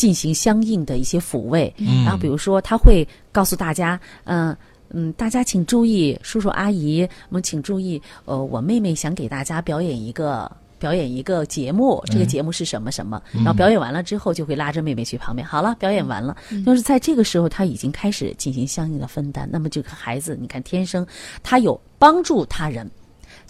[0.00, 1.70] 进行相应的一些抚慰。
[1.76, 4.56] 嗯然后比如说，他会告诉大家，嗯、
[4.88, 10.50] 嗯，大家请注意，叔叔阿姨，我们请注意，呃，我妹妹想给大家表演一个。
[10.80, 13.20] 表演一个节目，这个节目是什么什么？
[13.34, 15.46] 然后表演完了之后，就会拉着妹妹去旁边。
[15.46, 16.34] 好了，表演完了，
[16.64, 19.46] 就是在这个时候，他已经开始进行相应的分担。
[19.52, 21.06] 那么这个孩子，你看天生
[21.42, 22.90] 他有帮助他人，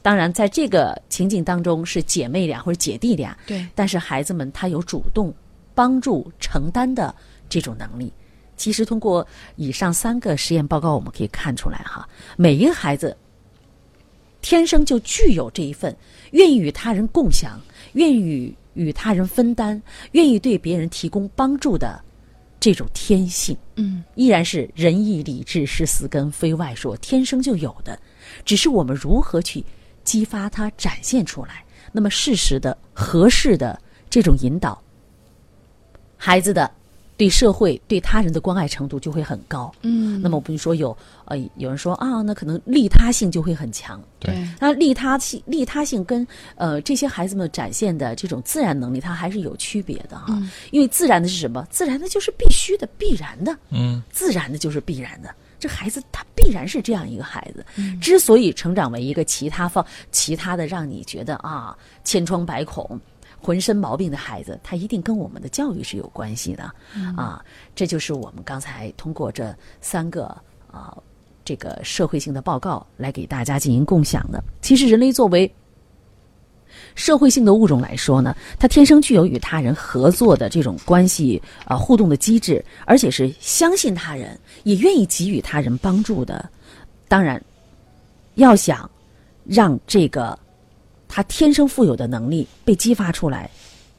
[0.02, 5.32] 当然在这个情景当中是姐妹俩或者姐弟俩，对，但是孩子们他有主动
[5.80, 7.14] 帮助承担的
[7.48, 8.12] 这种能力。
[8.54, 13.16] 其实通过以上三个实验报告，我们可以看出来哈，每一个孩子
[14.42, 15.96] 天生就具有这一份
[16.32, 17.58] 愿意与他人共享、
[17.94, 21.98] 愿意与与他人分担、愿意对别人提供帮助的
[22.60, 23.56] 这种天性。
[23.76, 27.98] 嗯依然是仁义礼智是四根，非外说，天生就有的，
[28.44, 29.64] 只是我们如何去
[30.04, 31.64] 激发它、展现出来。
[31.92, 34.82] 那么适时的、合适的这种引导，
[36.22, 36.70] 孩子的
[37.16, 39.72] 对社会、对他人的关爱程度就会很高。
[39.80, 43.98] 嗯，那么，比如说有呃，有人说啊，那可能利他性就会很强。
[44.18, 50.38] 对对，那利他性、利他性跟呃这些孩子们展现的这种自然能力，它还是有区别的哈。
[50.70, 51.66] 因为自然的是什么？
[51.70, 53.56] 自然的就是必须的、必然的。
[53.70, 55.34] 嗯自然的就是必然的。
[55.58, 57.62] 这孩子他必然是这样一个孩子，
[58.00, 62.98] 之所以成长为一个其他方其他的让你觉得啊千疮百孔、
[63.42, 66.64] 浑身毛病的孩子，他一定跟我们的教育是有关系的、
[67.16, 67.44] 啊。
[67.74, 70.26] 这就是我们刚才通过这三个
[70.70, 70.96] 啊
[71.44, 74.42] 这个社会性的报告来给大家进行共享的。
[74.60, 75.50] 其实人类作为
[76.94, 86.48] 社会性的物种来说呢，它天生具有与他人合作的这种关系啊、互动的机制，而且是相信他人，也愿意给予他人帮助的。
[87.08, 87.42] 当然，
[88.34, 88.88] 要想
[89.44, 90.38] 让这个
[91.12, 93.50] 他天生富有的能力被激发出来，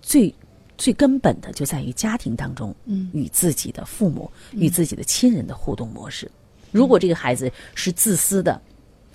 [0.02, 0.34] 最
[0.78, 6.32] 最根本的就在于家庭当中，嗯与自己的父母、与自己的亲人的互动模式。
[6.72, 8.60] 如果这个孩子是自私的，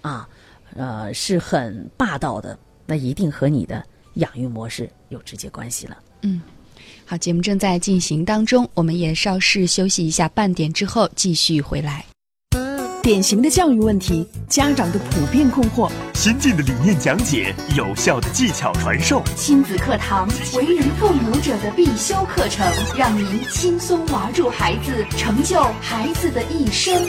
[0.02, 0.28] 啊，
[0.76, 3.82] 呃，是很霸道的，那一定和你的
[4.14, 5.96] 养育模式有直接关系了。
[6.20, 6.42] 嗯
[7.06, 12.04] 好，节目正在进行当中，我们也稍事休息一下，半点之后继续回来。
[13.06, 19.22] 典型的教育问题，家长的普遍困惑，先进的理念讲解，有效的技巧传授。
[19.36, 22.66] 亲子课堂，为人父母者的必修课程，
[22.98, 27.00] 让您轻松玩住孩子，成就孩子的一生。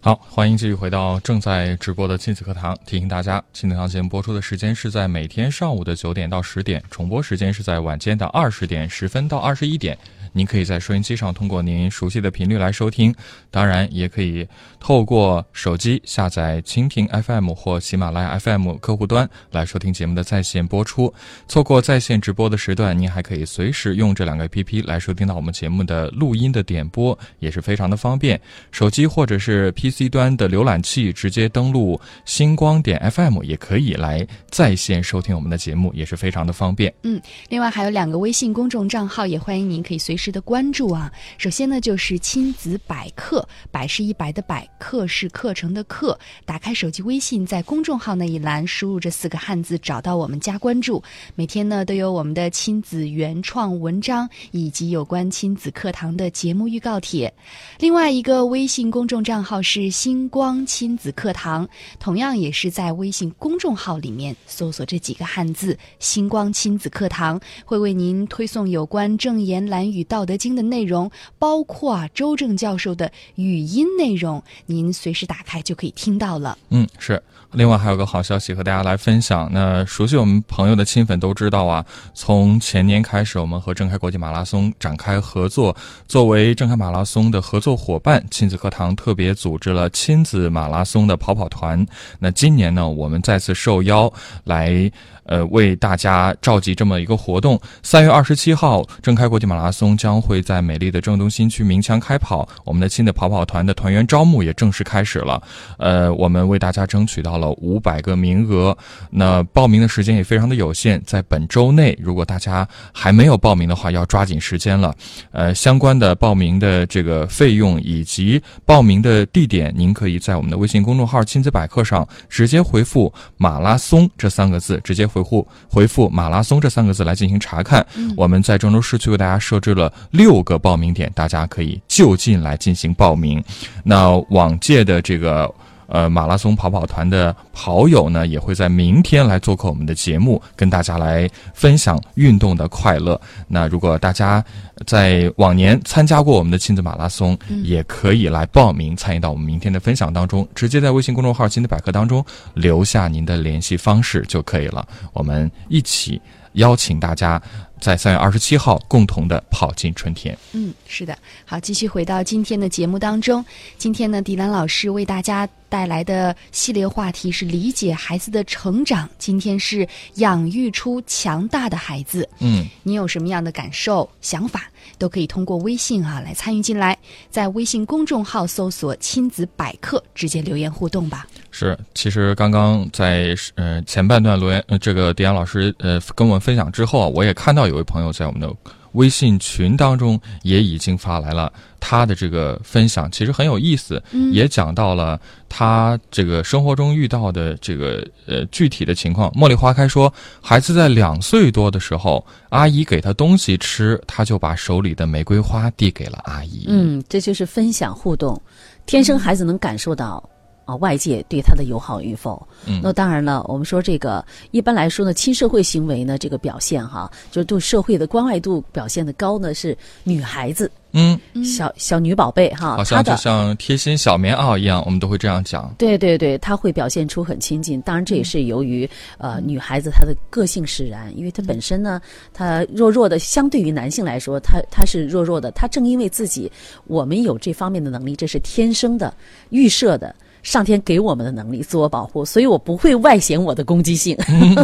[0.00, 2.78] 好，欢迎继续回到正在直播的亲子课堂。
[2.86, 9.98] 提醒大家，亲子课堂节目播出的时间是在每天上午的九点到十点，重播时间是在晚间的二十点十分到二十一点。
[10.32, 13.14] 您可以在收音机上通过您熟悉的频率来收听，
[13.50, 14.46] 当然也可以
[14.78, 21.12] 透过手机下载蜻蜓 FM 或喜马拉雅 FM 客户端来收听节目的在线播出。
[21.48, 28.40] 错过在线直播的时段，您还可以随时用这两个 APP 来收听到我们节目的录音的点播，也是非常的方便。
[28.70, 36.92] 手机或者是 PC 端的浏览器直接登录星光点 FM 也可以来在线收听我们的节目，也是非常的方便。
[37.02, 41.10] 嗯另外还有两个微信公众账号，也欢迎您可以随时的关注啊。
[41.38, 46.18] 首先呢，就是亲子百科，百是一百的百，课是课程的课。
[46.44, 51.02] 打开手机微信，在公众号那一栏输入这四个汉字，找到我们加关注。
[51.34, 57.32] 每天呢都有我们的亲子原创文章以及有关亲子课堂的节目预告帖。
[57.78, 61.66] 另外一个微信公众账号是星光亲子课堂，
[61.98, 76.58] 同样也是在微信公众号里面搜索这几个汉字“星光亲子课堂”，会为您推送有关正言蓝语道德经》的内容，包括啊周正教授的语音内容，您随时打开就可以听到了。
[76.70, 77.22] 嗯，是。
[77.52, 79.48] 另外还有个好消息和大家来分享。
[79.52, 81.84] 那熟悉我们朋友的亲粉都知道啊，
[82.14, 85.76] 从前年开始，我们和正开国际马拉松展开合作。
[86.06, 91.84] 作为正开马拉松的合作伙伴，亲子课堂特别组织了亲子马拉松的跑跑团。
[92.18, 94.12] 那今年呢，我们再次受邀
[94.44, 94.90] 来。
[95.26, 102.48] 呃，为大家召集这么一个活动，三月二十七号，正开国际马拉松将会在美丽的郑东新区鸣枪开跑。
[102.64, 105.40] 我们的亲子跑跑团的团员招募也正式开始了。
[105.78, 108.76] 呃，我们为大家争取到了五百个名额。
[109.10, 114.92] 那报名的时间也非常的有限，在本周内，如果大家还没有报名的话，要抓紧时间了。
[115.30, 125.20] 呃，相关的报名的这个费用以及报名的地点，您可以在我们的微信公众号“亲子百科”上直接回复“马拉松”这三个字，直接回。
[125.20, 127.86] 回复回复马拉松这三个字来进行查看。
[128.16, 133.44] 我们在郑州市区为大家设置了六个报名点，大家可以就近来进行报名。
[133.84, 135.52] 那往届的这个。
[135.90, 143.20] 呃，马拉松跑跑团的跑友呢，也会在明天来做客我们的节目，跟大家来分享运动的快乐。
[143.48, 144.42] 那如果大家
[144.86, 154.86] 在往年参加过我们的亲子马拉松，也可以来报名参与到我们明天的分享当中，直接在微信公众号“亲子百科”当中留下您的联系方式就可以了。
[155.12, 156.20] 我们一起
[156.54, 157.40] 邀请大家。
[157.80, 160.36] 在三月二十七号，共同的跑进春天。
[160.52, 161.16] 嗯，是的。
[161.46, 163.42] 好，继续回到今天的节目当中。
[163.78, 169.08] 今天呢，迪兰老师为大家带来的系列话题是理解孩子的成长。
[169.16, 172.28] 今天是养育出强大的孩子。
[172.40, 174.69] 嗯，你有什么样的感受、想法，
[175.00, 176.96] 都可以通过微信啊来参与进来，
[177.30, 181.26] 在微信公众号搜索“亲子百科”，直接留言互动吧。
[181.50, 188.54] 是，其实刚刚在呃前半段留言，呃这个迪安老师呃跟我们分享之后啊，我也看到有位朋友在我们的
[188.92, 199.30] 微信群当中也已经发来了他的这个分享，其实很有意思，也讲到了他这个生活中遇到的这个呃具体的情况。
[199.32, 206.66] 茉莉花开说，孩子在两岁多的时候，阿姨给他东西吃，他就把手里的玫瑰花递给了阿姨。
[206.68, 208.40] 嗯，这就是分享互动，
[208.86, 210.29] 天生孩子能感受到。
[210.70, 212.46] 啊，外界对他的友好与否？
[212.66, 213.44] 嗯，那当然了。
[213.48, 220.70] 我们说这个一般来说呢，亲社会行为呢，这个表现哈，就是对社会的关爱度表现的高呢，是女孩子。
[220.92, 225.72] 嗯，小小女宝贝哈，好像就像贴心小棉袄一样，我们都会这样讲。
[225.78, 227.80] 对对对，她会表现出很亲近。
[227.82, 232.00] 当然，这也是由于呃女孩子她的个性使然，因为她本身呢，
[232.32, 235.52] 她弱弱的，相对于男性来说，她她是弱弱的。
[235.52, 236.50] 她正因为自己
[236.88, 239.14] 我们有这方面的能力，这是天生的
[239.50, 240.12] 预设的。
[240.42, 244.16] 上天给我们的能力，自我保护，所以我不会外显我的攻击性，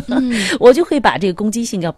[0.61, 1.95] 我就会把这个攻击性要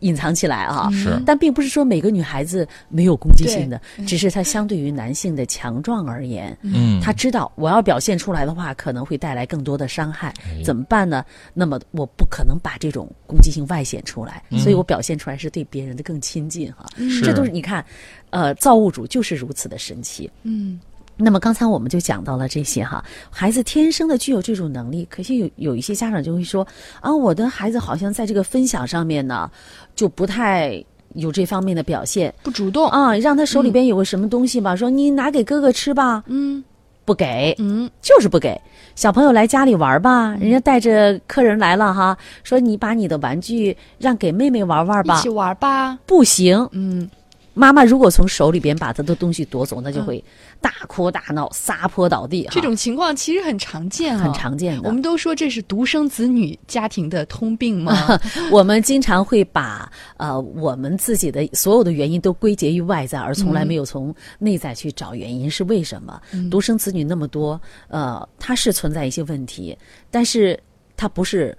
[0.00, 0.90] 隐藏起来啊。
[0.92, 11.24] 是，但并不是说每个女孩子没有攻击性的，只是她相对于男性的强壮而言，嗯，她知道我要表现出来的话，可能会带来更多的伤害，怎么办呢？
[11.54, 16.84] 那么我不可能把这种攻击性外显出来，所以我表现出来是对别人的更亲近哈。
[17.22, 17.84] 这都是你看，
[18.30, 20.80] 呃，造物主就是如此的神奇，嗯。
[21.16, 26.66] 那么刚才我们就讲到了这些哈，孩子天生的具有这种能力，可惜有有一些家长就会说
[27.00, 29.48] 啊，我的孩子好像在这个分享上面呢，
[29.94, 30.82] 就不太
[31.14, 32.88] 有这方面的表现，不主动。
[32.88, 36.64] 啊，让他手里边有个什么东西吧，说你拿给哥哥吃吧，嗯，
[37.04, 38.58] 不给，嗯，就是不给。
[38.96, 47.08] 小朋友来家里玩吧，人家带着客人来了哈，说你把你的玩具让给妹妹玩玩吧，一起玩吧，不行，嗯。
[47.54, 50.22] 妈妈如果从手里边把他的东西夺走，那就会
[50.60, 52.48] 大哭大闹、撒泼倒地。
[52.50, 54.88] 这种情况其实很常见啊，很常见的。
[54.88, 58.18] 我们都说这是独生子女家庭的通病嘛。
[58.50, 66.20] 我们经常会把呃我们自己的所有的原因都归结于外在，而从来没有从内在去找原因是为什么。
[66.50, 69.76] 独生子女那么多，呃，他是存在一些问题，
[70.10, 70.58] 但是
[70.96, 71.56] 他不是。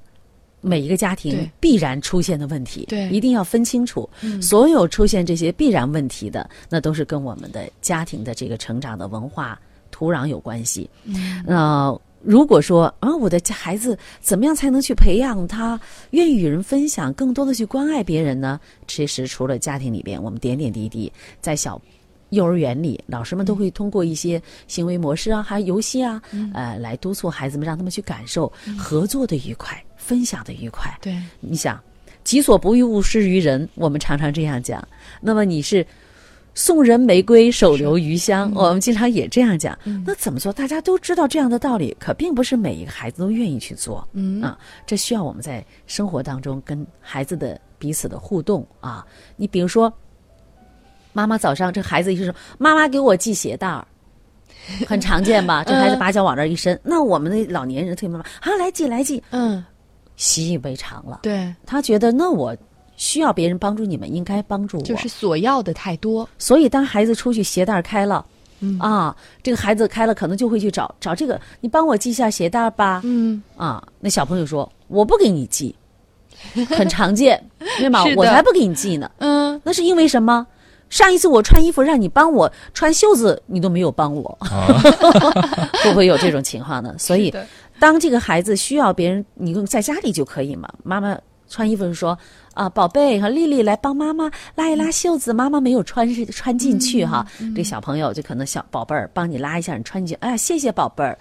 [0.63, 4.10] 每一个家庭必然出现的问题，对，一定要分清楚。
[4.41, 9.60] 所有出现这些必然问题的，那都是跟我们的家庭的这个成长的文化
[9.91, 10.89] 土壤有关系。
[11.45, 15.78] 那如果说啊，我的孩子怎么样才能去培养他
[16.12, 18.58] 愿意与人分享，更多的去关爱别人呢？
[18.88, 21.82] 其实除了家庭里边，我们点点滴滴，在小
[22.30, 26.22] 幼儿园里，老师们都会通过一些行为模式啊，还有游戏啊，
[26.53, 28.49] 呃，来督促孩子们，让他们去感受
[28.80, 29.84] 合作的愉快。
[30.04, 31.80] 分享的愉快，对，你想，
[32.24, 33.68] 己所不欲，勿施于人。
[33.76, 34.86] 我们常常这样讲。
[35.22, 35.86] 那么你是
[36.54, 38.51] 送人玫瑰，手留余香。
[38.54, 39.78] 我们经常也这样讲。
[40.06, 40.51] 那怎么做？
[40.51, 44.08] 大家都知道这样的道理，可并不是每一个孩子都愿意去做。
[44.14, 49.06] 嗯啊，这需要我们在生活当中跟孩子的彼此的互动啊。
[49.38, 49.91] 你比如说，
[51.14, 53.88] 妈妈早上这孩子一说：“妈妈给我系鞋带儿。”
[54.88, 55.62] 很常见吧？
[55.68, 59.64] 这孩子把脚往这儿一伸，那我们的老年人特别妈妈啊，来系来系，嗯，
[60.16, 61.20] 习以为常了。
[61.24, 62.55] 对，他觉得那我
[62.95, 66.28] 需要别人帮助，你们应该帮助我，就是索要的太多。
[66.38, 68.26] 所以当孩子出去鞋带开了，
[68.59, 73.01] 嗯啊，这个孩子开了，可能就会去找找这个，你帮我系一下鞋带吧。
[73.03, 75.76] 嗯啊，那小朋友说我不给你系，
[76.70, 77.43] 很常见，
[77.80, 79.09] 对吗我才不给你系呢。
[79.18, 80.45] 嗯，那是因为什么？
[80.89, 84.38] 上一次我穿衣服让你帮我穿袖子，你都没有帮我，
[85.82, 86.93] 会不会有这种情况呢？
[86.99, 87.43] 所以，的
[87.80, 90.69] 当这个孩子需要别人，你用在家里就可以嘛。
[90.84, 91.17] 妈妈
[91.49, 92.17] 穿衣服时说
[92.53, 97.26] 啊，宝贝和丽丽来帮妈妈拉一拉袖子，妈妈没有穿穿进去哈。
[97.55, 101.17] 这小朋友就可能小宝贝儿帮你拉一下，你穿进去，哎呀，谢谢宝贝儿。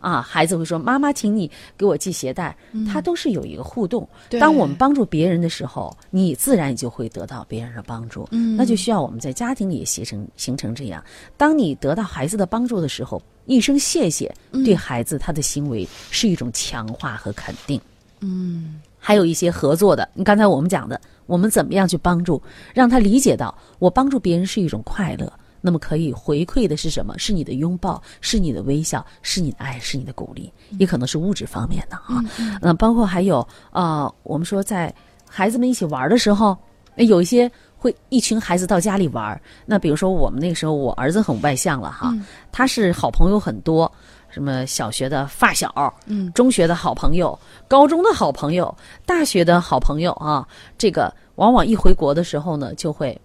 [0.00, 2.56] 啊，孩子会说：“妈妈，请你给我系鞋带。”
[2.90, 4.08] 他都是有一个互动。
[4.40, 8.26] 当我们帮助别人的时候，你自然也就会得到别人的帮助。
[8.32, 11.04] 嗯那就需要我们在家庭里也形成形成这样。
[11.36, 14.34] 当你得到孩子的帮助的时候，一声谢谢，
[14.64, 17.80] 对孩子他的行为是一种强化和肯定。
[18.20, 22.40] 嗯，还有一些合作的，你刚才我们讲的，我们怎么样去帮助，
[22.74, 25.32] 让他理解到我帮助别人是一种快乐。
[25.60, 27.18] 那么可以回馈的是什么？
[27.18, 32.22] 是你的拥抱，是你的微笑，是你的爱，是你的鼓励，也可能是物质方面的啊。
[32.60, 34.94] 那、包括还有呃，我们说在
[35.28, 36.56] 孩子们一起玩的时候，
[36.94, 39.40] 那有一些会一群孩子到家里玩。
[39.66, 42.14] 那比如说我们那个时候，我儿子很外向了哈，
[42.50, 43.90] 他是好朋友很多，
[44.28, 47.38] 什么小学的发小，嗯，中学的好朋友，
[47.68, 50.46] 高中的好朋友，大学的好朋友啊。
[50.78, 53.18] 这个往往一回国的时候呢，就会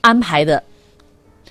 [0.00, 0.62] 安排的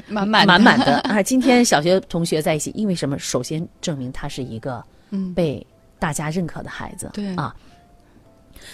[0.08, 1.22] 满满满满的 啊！
[1.24, 3.18] 今天小学同学在一起，因为什么？
[3.18, 5.66] 首先证明他是一个嗯被
[5.98, 7.56] 大家认可的孩子，对啊。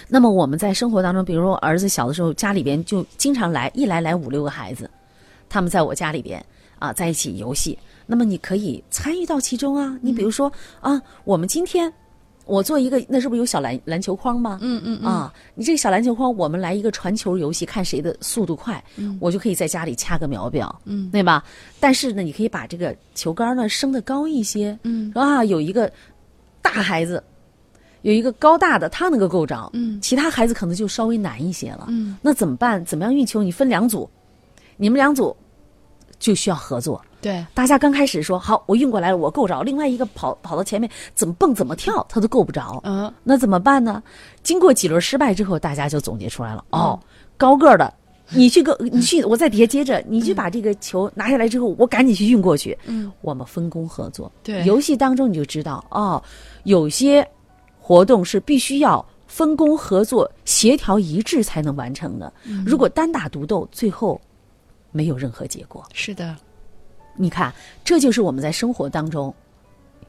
[0.08, 4.90] 那么我们在生活当中，比如说我儿子小的时候，家里边就经常来，一来来五六个孩子，
[5.50, 6.44] 他们在我家里边
[6.80, 7.78] 啊在一起游戏。
[8.06, 9.98] 那么你可以参与到其中啊。
[10.02, 10.52] 你比如说、
[10.82, 11.92] 啊，我们今天
[12.46, 14.60] 我做一个，那是不是有小篮篮球框吗？
[14.62, 18.84] 嗯嗯嗯啊，你这个小篮球框，我们来一个传球游戏，看谁的速度快，
[19.20, 21.44] 我就可以在家里掐个秒表，嗯对吧？
[21.80, 25.92] 但是呢，你可以把这个球杆呢升得高一些，嗯说啊，有一个
[26.62, 27.24] 大孩子，
[28.02, 32.84] 有一个高大的，他能够够着，嗯其他孩子可能就稍微难一些了，嗯那怎么办？
[32.84, 33.42] 怎么样运球？
[33.42, 34.10] 你分两组，
[34.76, 35.36] 你们两组
[36.24, 37.04] 就需要合作。
[37.22, 42.80] 对，大家刚开始说好，我运过来了，我够着，另外一个跑跑到前面，怎么蹦怎么跳，他都够不着。
[42.86, 44.02] 嗯那怎么办呢？
[44.42, 46.66] 经过几轮失败之后，大家就总结出来嗯了。
[46.70, 47.00] 哦，
[47.38, 47.94] 高个儿的，
[48.30, 52.78] 你去个， 你去，我在底下接着，你去把这个球拿下来之后，我赶紧去运过去。
[52.86, 54.32] 嗯，我们分工合作。
[54.44, 56.24] 对游戏当中你就知道哦，
[56.64, 57.28] 有些
[57.80, 62.32] 活动是必须要分工合作、协调一致才能完成的。
[62.46, 64.20] 嗯如果单打独斗，最后
[64.94, 65.84] 没有任何结果。
[65.94, 66.34] 是的，
[67.18, 69.36] 你看，这就是我们在生活当中，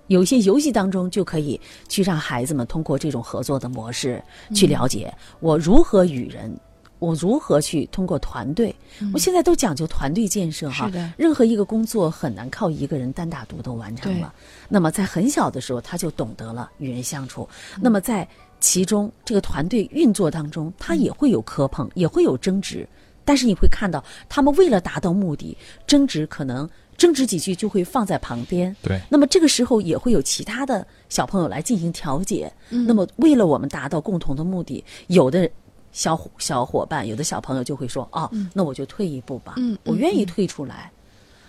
[0.07, 4.22] 有一些游戏当中就可以去让孩子们通过这种合作的模式
[4.55, 6.57] 去了解我如何与人。
[7.01, 8.74] 我如何去通过团队？
[9.12, 14.32] 我现在都讲究团队建设哈是的，任何一个工作很难靠一个人单打独斗完成了。
[14.70, 17.47] 那么在很小的时候，他就懂得了与人相处。
[17.78, 18.26] 那么在
[18.59, 22.89] 其中这个团队运作当中，他也会有磕碰，也会有争执。
[23.25, 25.57] 但是你会看到，他们为了达到目的，
[25.87, 28.75] 争执可能争执几句就会放在旁边。
[28.83, 32.53] 对那么这个时候也会有其他的小朋友来进行调解。
[32.68, 35.49] 那么为了我们达到共同的目的，有的
[35.93, 40.91] 小伙小伙伴，有的小朋友就会说：“哦，那我就退一步吧，嗯我愿意退出来。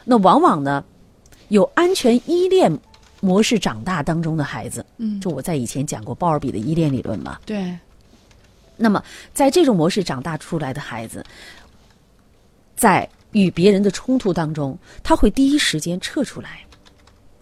[0.03, 0.83] 那往往呢，
[1.49, 2.71] 有安全依恋
[3.21, 7.39] 模式长大当中的孩子，嗯就我在以前讲过鲍尔比的依恋理论嘛。
[7.43, 7.75] 对，
[8.77, 9.03] 那么
[9.33, 11.25] 在这种模式长大出来的孩子，
[12.75, 16.65] 在与别人的冲突当中，他会第一时间撤出来，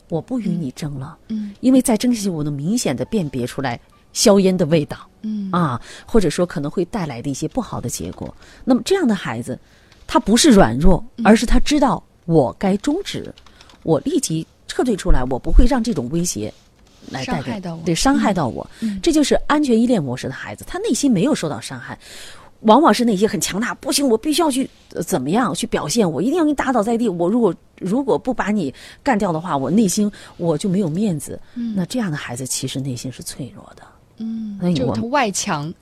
[0.10, 3.80] 我不与你争了，嗯因为在争气，我能明显的辨别出来
[4.12, 4.98] 硝烟的味道。
[5.26, 8.36] 嗯啊，或者说可能会带来的一些不好的结果。
[8.66, 9.58] 那么这样的孩子，
[10.06, 13.34] 他不是软弱，而是他知道我该终止，
[13.84, 16.54] 我立即撤退出来，我不会让这种威胁
[17.10, 18.70] 来带给我对伤害到我。
[18.82, 21.98] 嗯这就是安全依恋模式的孩子，他内心没有受到伤害。
[22.64, 27.08] 往往是那些很强大，不行，我必须要去、呃怎么样去表现，我一定要给你打倒在地。
[27.08, 31.40] 我如果如果不把你干掉的话，我内心我就没有面子。
[31.76, 33.84] 那这样的孩子其实内心是脆弱的。
[34.18, 35.74] 嗯那，我就他外强，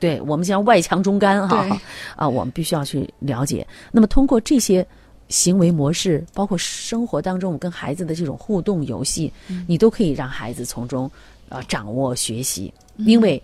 [0.00, 1.78] 对我们讲外强中干哈对
[2.16, 3.66] 啊，我们必须要去了解。
[3.92, 4.84] 那么通过这些
[5.28, 9.32] 行为模式，包括生活当中我们跟孩子的这种互动游戏，
[9.66, 11.10] 你都可以让孩子从中
[11.48, 13.40] 呃掌握学习，因为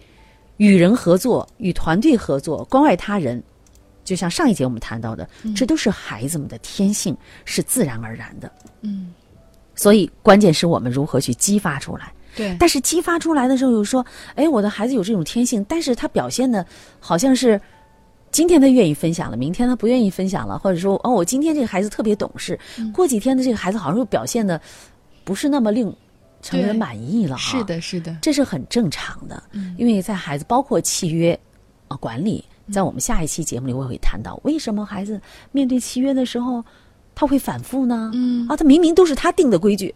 [0.60, 3.42] 与人合作、与团队合作、关爱他人，
[4.04, 8.52] 就像上一节我们谈到的，这都是孩子们的天性，是自然而然的。
[8.82, 9.14] 嗯，
[9.74, 12.12] 所以关键是我们如何去激发出来。
[12.36, 14.04] 对，但是激发出来的时候又说，
[14.34, 16.64] 哎，我的孩子有这种天性，但是他表现的
[17.00, 17.60] 好像是。
[18.32, 22.56] 今天他愿意分享了，明天他不愿意分享了，或者说哦，我今天这个孩子特别懂事，
[22.94, 24.60] 过几天的这个孩子好像又表现的
[25.24, 25.92] 不是那么令
[26.42, 27.58] 成人满意了哈。
[27.58, 29.42] 是的，是的，这是很正常的，
[29.76, 31.38] 因为在孩子包括契约
[31.88, 35.20] 啊管理，在我们下一期节目里我会谈到，为什么孩子
[35.52, 36.64] 面对契约的时候
[37.14, 38.10] 他会反复呢？
[38.14, 39.94] 嗯啊，他明明都是他定的规矩，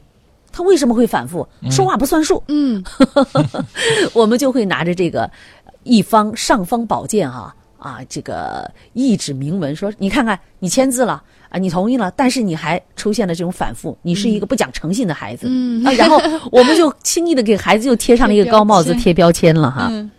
[0.53, 2.43] 他为什么会反复说话不算数？
[2.49, 2.83] 嗯，
[4.13, 5.31] 我们就会拿着这个
[5.83, 7.55] 一方尚方宝剑啊。
[7.77, 11.23] 啊，这个一纸明文说，你看看，你签字了
[11.55, 19.87] 啊，你同意了，但是你还出现了这种反复，你是一个不讲诚信的孩子，嗯啊，然后我们就 轻易的给孩子又贴上了一个高帽子，贴标签了哈。
[19.89, 20.11] 嗯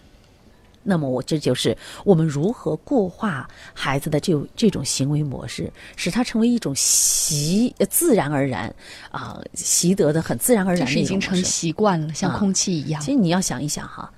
[0.87, 8.71] 那么我这就是我们如何固化孩子的这种这种行为模式，使他成为一种习自然而然
[9.09, 13.01] 啊习得的很自然而然是已经成习惯了，像空气一样。
[13.01, 14.09] 其实你要想一想哈。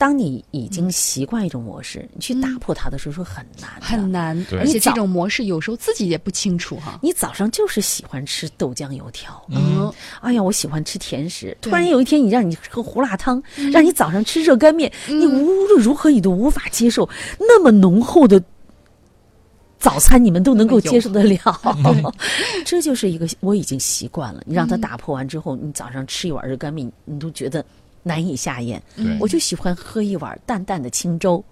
[0.00, 4.46] 当你已经习惯一种模式，你去打破它的时候说很难，很难。
[4.52, 6.98] 而且这种模式有时候自己也不清楚哈。
[7.02, 9.92] 你早上就是喜欢吃豆浆油条，嗯，
[10.22, 11.54] 哎呀，我喜欢吃甜食。
[11.60, 17.06] 突然有一天你让你喝胡辣汤，让你早上吃热干面，你无论如何你都无法接受
[17.38, 18.42] 那么浓厚的
[19.78, 21.38] 早餐，你们都能够接受得了。
[22.64, 24.42] 这就是一个我已经习惯了。
[24.46, 27.62] 你让他打破完之后，你早上吃一碗热干面，你都觉得。
[28.02, 28.80] 难以下咽，
[29.20, 31.44] 我就喜欢喝一碗淡淡的清粥，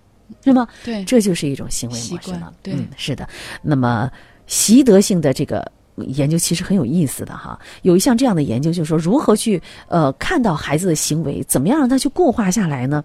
[0.43, 0.67] 是吗？
[0.83, 2.53] 对，这就是一种行为模式了。
[2.63, 3.29] 对，是的。
[3.61, 4.11] 那么
[4.47, 13.05] 习得性的这个研究其实很有意思的哈，有一项这样的研究就是说，如何去呃看到孩子的行为，怎么样让他去固化下来呢？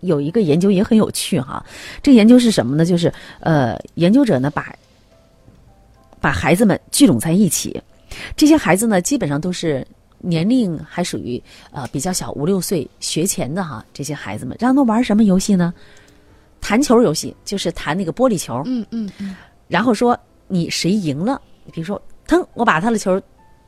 [0.00, 1.64] 有一个研究也很有趣哈，
[2.02, 2.84] 这研究是什么呢？
[2.84, 4.72] 就是呃，研究者呢把
[6.20, 7.82] 把孩子们聚拢在一起，
[8.36, 9.84] 这些孩子呢基本上都是。
[10.22, 15.74] 年龄还属于呃比较小，五六岁学前的哈，这些孩子们让他们玩什么游戏呢？
[16.60, 18.62] 弹球游戏，就是弹那个玻璃球。
[18.66, 19.34] 嗯嗯嗯。
[19.66, 20.16] 然后说
[20.46, 21.42] 你谁赢了？
[21.72, 23.20] 比如说，腾，我把他的球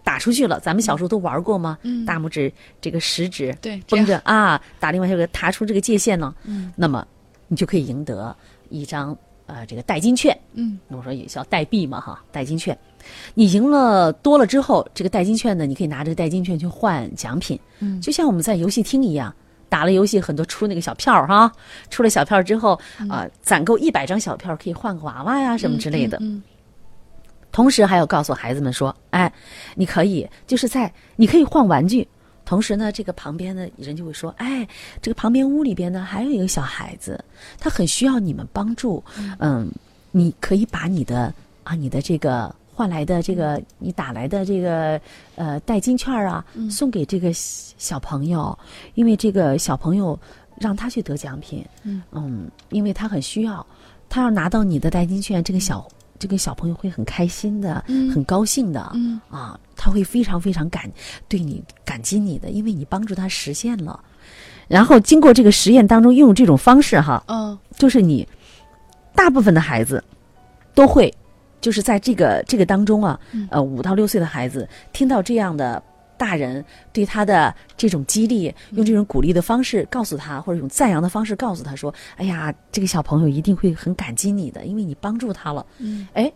[0.05, 0.61] 打出去了。
[0.61, 1.77] 咱们小时候都玩过吗？
[1.83, 2.05] 嗯。
[2.07, 6.33] 大拇指这个食指对绷着啊，打另外一个弹出这个界限呢。
[6.45, 6.73] 嗯。
[6.77, 7.05] 那么
[7.49, 8.37] 你就可以赢得
[8.69, 10.39] 一张呃这个代金券。
[10.53, 10.79] 嗯。
[10.87, 12.79] 那我说也叫代币嘛哈，代金券。
[13.35, 17.59] 你赢了多了之后，这个代金券呢，你可以拿着代金券去换奖品。
[17.81, 19.35] 嗯，就像我们在游戏厅一样，
[19.69, 21.51] 打了游戏很多出那个小票哈，
[21.91, 22.79] 出了小票之后
[23.09, 26.17] 啊，攒够一百张小票可以换个娃娃呀什么之类的。
[26.21, 26.41] 嗯，
[27.51, 29.33] 同时还要告诉孩子们说，哎，
[29.75, 32.07] 你可以就是在你可以换玩具，
[32.45, 34.67] 同时呢，这个旁边的人就会说，哎，
[35.03, 37.23] 这个旁边屋里边呢还有一个小孩子，
[37.59, 39.03] 他很需要你们帮助。
[39.41, 39.69] 嗯，
[40.13, 41.35] 你可以把你的
[41.65, 42.55] 啊，你的这个。
[42.75, 45.01] 换来的这个你打来的这个
[45.37, 48.59] 呃代金券啊，送给这个小朋友，
[48.95, 50.19] 因为这个小朋友
[50.59, 51.65] 让他去得奖品，
[52.11, 53.65] 嗯，因为他很需要，
[54.09, 55.87] 他要拿到你的代金券，这个小
[56.19, 58.81] 这个小朋友会很开心的，很高兴的，
[59.31, 60.91] 啊，他会非常非常感
[61.29, 64.03] 对你感激你的，因为你帮助他实现了。
[64.67, 68.27] 然后经过这个实验当中用这种方式哈，嗯，就是你
[69.15, 70.03] 大部分的孩子
[70.75, 71.15] 都会。
[71.65, 75.83] 就是在这个这个当中啊，呃，五到六岁的孩子听到这样的
[76.19, 76.63] 大人
[76.93, 86.31] 对他的这种激励，用这种鼓励的方式告诉他，或者用赞扬的方式告诉他说：“哎呀，这个小朋友一定会很感激你的，因为你帮助他了。”嗯，哎，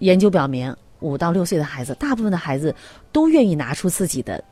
[0.00, 2.74] 研究表明，五到六岁的孩子，大部分的孩子
[3.12, 4.42] 都愿意拿出自己的。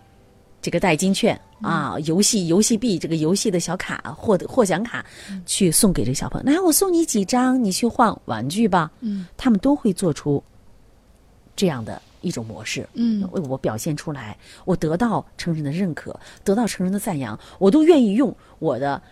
[0.64, 5.04] 这个代金券啊，游戏游戏币，这个游戏的小卡，获得获奖卡，
[5.44, 6.50] 去送给这个小朋友。
[6.50, 8.90] 来，我送你几张，你去换玩具吧。
[9.00, 10.42] 嗯，他们都会做出
[11.54, 12.88] 这样的一种模式。
[12.94, 19.02] 嗯，为我表现出来，我得到成人的认可，得到成人的赞扬，我都愿意用我的。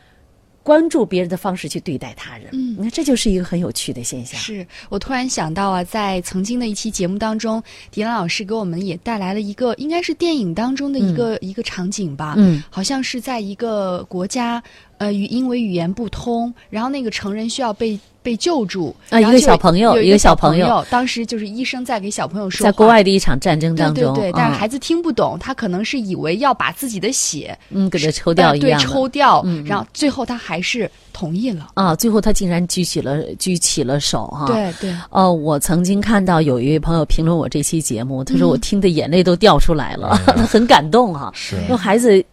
[0.62, 4.40] 关注别人的方式去对待他人，嗯，你看这就是一个很有趣的现象。
[4.40, 14.62] 是我突然想到啊，在曾经的一期节目当中，迪兰老师给我们也带来了一个，应该是电影当中的一个一个场景吧，嗯，好像是在一个国家，
[15.02, 17.98] 呃，语因为语言不通，然后那个成人需要被。
[18.24, 19.20] 被救助啊！
[19.20, 31.96] 一个小朋友，一个小朋友，当时就是医生在给小朋友说，在国外的一场战争当中，对对对，但是孩子听不懂，他可能是以为要把自己的血嗯给他抽掉一样，对，抽掉，嗯，然后最后他还是同意了啊！
[31.96, 34.46] 最后他竟然举起了举起了手哈！
[34.46, 41.32] 对对哦，我曾经看到有一位朋友评论我这期节目，他说我听的眼泪都掉出来了，他 很感动哈！
[41.34, 42.24] 是，说孩子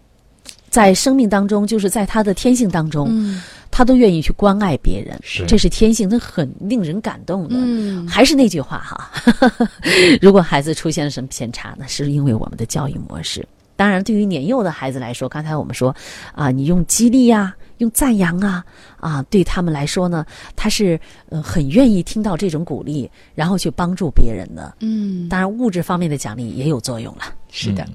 [0.69, 3.39] 在生命当中，就是在他的天性当中。
[3.71, 7.55] 他都愿意去关爱别人，是这是天性，那很令人感动的。
[7.55, 9.11] 嗯还是那句话哈，
[10.19, 13.47] 如果孩子出现了什么偏差呢，是因为我们的教育模式。
[13.75, 15.95] 当然，对于年幼的孩子来说，刚才我们说，
[16.33, 18.65] 啊，你用激励呀、用赞扬啊，
[18.99, 20.99] 啊，对他们来说呢，他是
[21.29, 24.75] 呃很愿意听到这种鼓励，然后去帮助别人的。
[24.79, 27.21] 嗯，当然，物质方面的奖励也有作用了。
[27.51, 27.93] 是的，嗯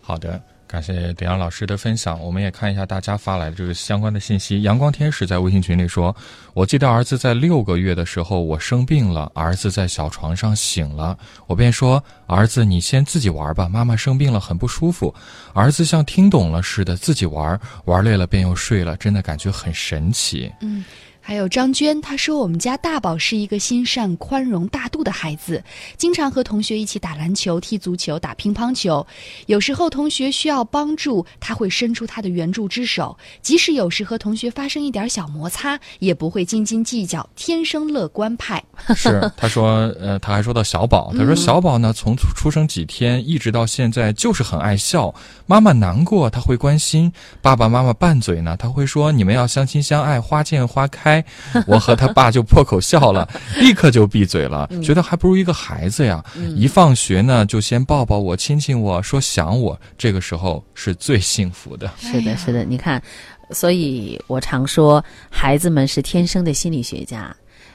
[0.00, 2.20] 好的，感谢点阳老师的分享。
[2.20, 4.62] 我们也看一下大家发来的这个相关的信息。
[4.62, 6.14] 阳光天使在微信群里说
[6.54, 11.18] ：“我记得儿子在六个月的时候，我生病了，儿子在小床上醒了，
[11.48, 15.12] 我便说：‘儿子，你先自己玩吧，妈妈生病了，很不舒服。’
[15.52, 20.52] 儿子像听懂了似的，自己玩，玩累了便又睡了，真的感觉很神奇。
[20.60, 20.84] 嗯。
[21.30, 25.62] 还有张娟，她说我们家大宝是一个心善、宽容、大度的孩子，
[25.96, 29.06] 经常和同学一起打篮球、踢足球、打乒乓球。
[29.46, 33.16] 有时候同学需要帮助，他会伸出他的援助之手。
[33.42, 38.60] 即使有时和同学发生一点小摩擦，也不会斤斤计较，天生乐观派。
[38.96, 45.14] 是，他说，呃，他还说到小宝，他说小宝呢，从出生几天一直到现在就是很爱笑，
[45.46, 51.19] 妈妈难过他会关心，爸爸妈妈拌嘴呢，他会说你们要相亲相爱，花见花开。
[51.66, 53.28] 我和他爸就破口笑了，
[53.60, 56.24] 立刻就闭嘴了，觉得还不如一个孩子呀。
[56.56, 61.90] 一放学呢，就先抱抱我，亲亲我，说想我，这个时候是最幸福的。
[61.98, 63.02] 是的，是的，你看，
[63.50, 67.34] 所以我常说，孩子们是天生的心理学家，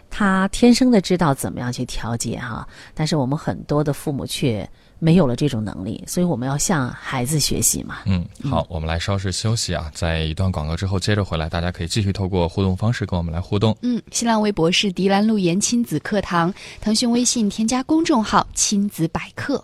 [0.10, 4.68] 他天生的知道怎么样去调节哈、但是我们很多的父母却
[5.00, 8.00] 没有了这种能力，所以我们要向孩子学习嘛。
[8.06, 13.76] 嗯，好，我们来稍事休息啊，在一段广告之后接着回来，大家可以继续透过互动方式跟我们来互动。
[13.82, 19.64] 嗯，新浪微博是迪兰路言亲子课堂，腾讯微信添加公众号亲子百科。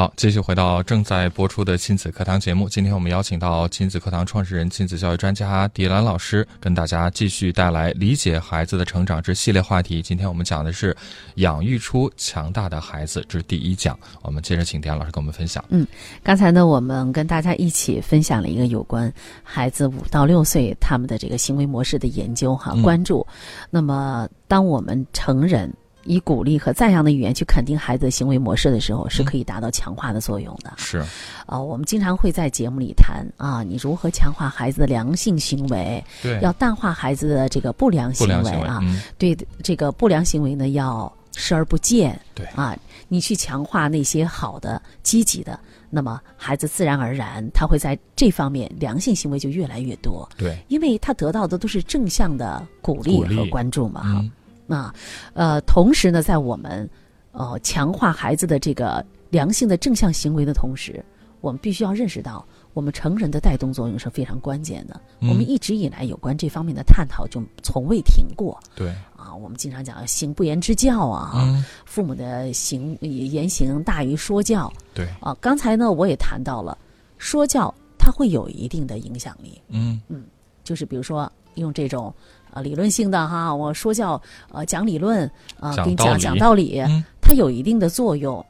[0.00, 2.66] 好，继续回到正在播出的亲子课堂节目。
[2.70, 10.00] 今天我们邀请到亲子课堂创始人、亲子教育专家迪兰老师，跟大家继续带来理解孩子的成长之系列话题。
[10.00, 10.96] 今天我们讲的是
[11.34, 13.94] 养育出强大的孩子之第一讲。
[14.22, 15.62] 我们接着请迪兰老师跟我们分享。
[15.68, 15.86] 嗯
[16.22, 23.26] 刚才呢，我们跟大家一起分享了一个有关孩子五到六岁他们的这个行为模式的研究哈，嗯关注。
[23.68, 25.70] 那么，当我们成人
[26.04, 30.72] 以鼓励和赞扬的语言去肯定孩子的行为模式的时候，是可以达到强化的作用的。
[30.76, 31.04] 是，
[31.46, 38.78] 啊、我们经常会在节目里谈啊，你如何强化孩子的良性行为，对，要淡化孩子的这个不良行为为啊。
[38.82, 42.18] 嗯，对这个不良行为呢，要视而不见。
[42.34, 42.76] 对啊，
[43.08, 45.58] 你去强化那些好的、积极的，
[45.90, 54.02] 那么孩子自然而然他会在这方面良性行为就越来越多，对，因为他得到的都是正向的鼓励鼓励和关注嘛。
[54.02, 54.30] 哈、嗯，
[54.70, 54.94] 啊，
[55.34, 56.88] 呃，同时呢，在我们
[57.32, 61.04] 呃强化孩子的这个良性的正向行为的同时，
[61.40, 65.00] 我们必须要认识到，我们成人的带动作用是非常关键的。
[65.20, 69.34] 嗯我们一直以来有关这方面的探讨就从未停过对，啊。
[69.34, 75.36] 我们经常讲行不言之教啊，嗯，父母的行言行大于说教对，啊。
[75.40, 76.76] 刚才呢，我也谈到了
[77.18, 79.60] 说教，它会有一定的影响力。
[79.68, 80.24] 嗯嗯，
[80.62, 82.12] 就是比如说用这种
[82.52, 85.30] 呃理论性的哈，我说教呃讲理论
[85.60, 88.44] 啊、给你讲讲道理，嗯它有一定的作用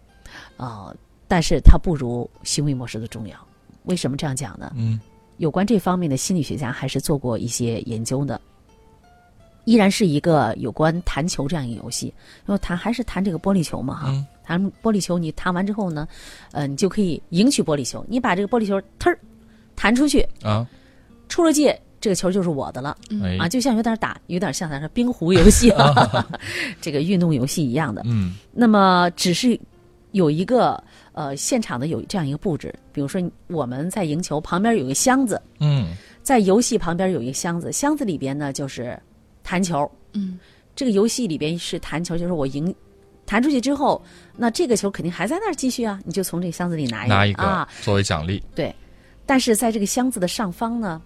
[0.56, 0.94] 啊、
[1.28, 3.36] 但是它不如行为模式的重要。
[3.84, 4.72] 为什么这样讲呢？
[4.74, 4.98] 嗯，
[5.36, 8.40] 有关这方面的心理学家还是做过一些研究的。
[9.66, 12.06] 依然是一个有关弹球这样一个游戏，
[12.46, 16.08] 因为弹还是弹这个玻璃球嘛哈，嗯弹玻璃球你弹完之后呢，
[16.52, 18.04] 呃，你就可以赢取玻璃球。
[18.08, 19.18] 你把这个玻璃球忒儿
[19.76, 20.66] 弹出去，啊，
[21.28, 22.96] 出了界，这个球就是我的了。
[23.11, 26.26] 嗯，啊，就像有点打，有点像咱说冰壶游戏、啊，
[26.80, 28.03] 这个运动游戏一样的。
[28.07, 29.59] 嗯，那么只是
[30.12, 30.82] 有一个
[31.12, 38.98] 呃现场的有这样一个布置，比如说我们在赢球旁边有一个箱子，嗯，在游戏旁边有一个箱子，箱子里边呢就是
[39.42, 39.90] 弹球。
[40.12, 40.38] 嗯，
[40.74, 42.74] 这个游戏里边是弹球，就是我赢。
[43.26, 44.03] 弹出去之后，
[44.36, 48.74] 那这个球肯定还在那儿继续啊，你就从这个箱子里拿一个拿一个啊，作为奖励，对，
[49.24, 51.01] 但是在这个箱子的上方呢，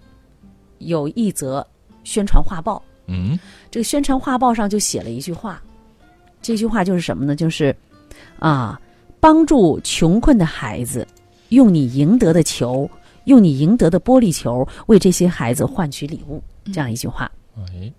[0.78, 1.66] 有一则
[2.04, 2.82] 宣传画报。
[3.06, 3.38] 嗯，
[3.70, 5.62] 这个宣传画报上就写了一句话，
[6.40, 7.36] 这句话就是什么呢？
[7.36, 7.74] 就是
[8.38, 8.80] 啊，
[9.20, 11.06] 帮助穷困的孩子
[11.50, 12.88] 用你赢得的球，
[13.24, 16.42] 用你赢得的玻璃球，为这些孩子换取礼物。
[16.72, 17.92] 这样一句话，哎，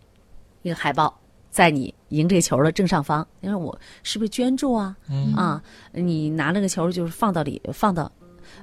[0.63, 1.15] 一个海报
[1.51, 3.26] 在你赢这球的正上方。
[3.41, 4.97] 你说我是不是捐助啊？
[5.36, 5.61] 啊，
[5.91, 8.11] 你拿那个球就是放到里，放到。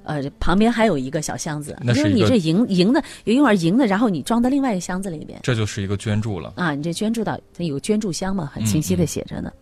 [0.04, 6.54] 呃，旁边还有一个小箱子，那是因为你这银银的有一会儿赢的，然后你装到另外一个箱子里边这就是一个捐助了。
[6.56, 9.52] 啊，你这捐助到它有捐助箱嘛，很清晰的写着呢。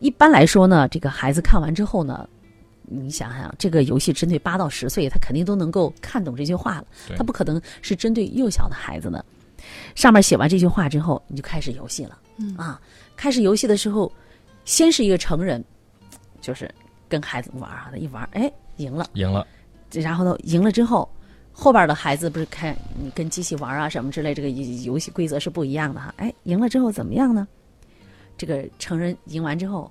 [0.00, 2.28] 一般来说呢，这个孩子看完之后呢，
[2.82, 9.24] 你想想，这个游戏针对八到十岁，他肯定都能够看懂这句话了，他不可能是针对幼小的孩子呢。
[9.94, 12.18] 上面写完这句话之后，你就开始游戏了。
[12.36, 12.80] 嗯啊，
[13.16, 14.12] 开始游戏的时候，
[14.64, 15.64] 先是一个成人，
[16.40, 16.68] 就是
[17.08, 19.06] 跟孩子玩啊，一玩，哎，赢了。
[19.14, 19.46] 赢了，
[19.90, 21.08] 然后呢，赢了之后，
[21.52, 26.12] 后边的孩子不是看你跟机器玩啊什么之类，这个游戏规则是不一样的哈。
[26.16, 27.46] 哎，赢了之后怎么样呢？
[28.36, 29.90] 这个成人赢完之后，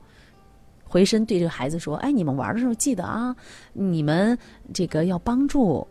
[0.84, 3.34] 回身对这个孩子说：“哎，你们玩的时候记得啊，
[3.72, 4.38] 你们
[4.74, 5.88] 这个要帮助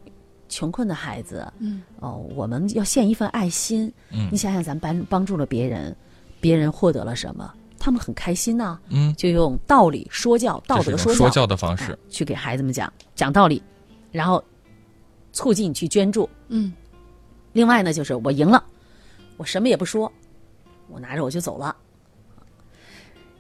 [0.51, 3.91] 穷困的孩子，嗯，哦，我们要献一份爱心。
[4.11, 5.97] 嗯你想想，咱帮帮助了别人，
[6.41, 7.51] 别人获得了什么？
[7.85, 11.99] 他们很开心呐、嗯，就用道理说教，道德说教的方式哎。
[12.09, 13.61] 去给孩子们讲讲道理，
[14.13, 14.43] 然后
[15.33, 16.31] 促进去捐助。
[16.47, 16.73] 嗯，
[17.53, 18.63] 另外呢，就是我赢了，
[19.37, 20.11] 我什么也不说，
[20.87, 21.75] 我拿着我就走了。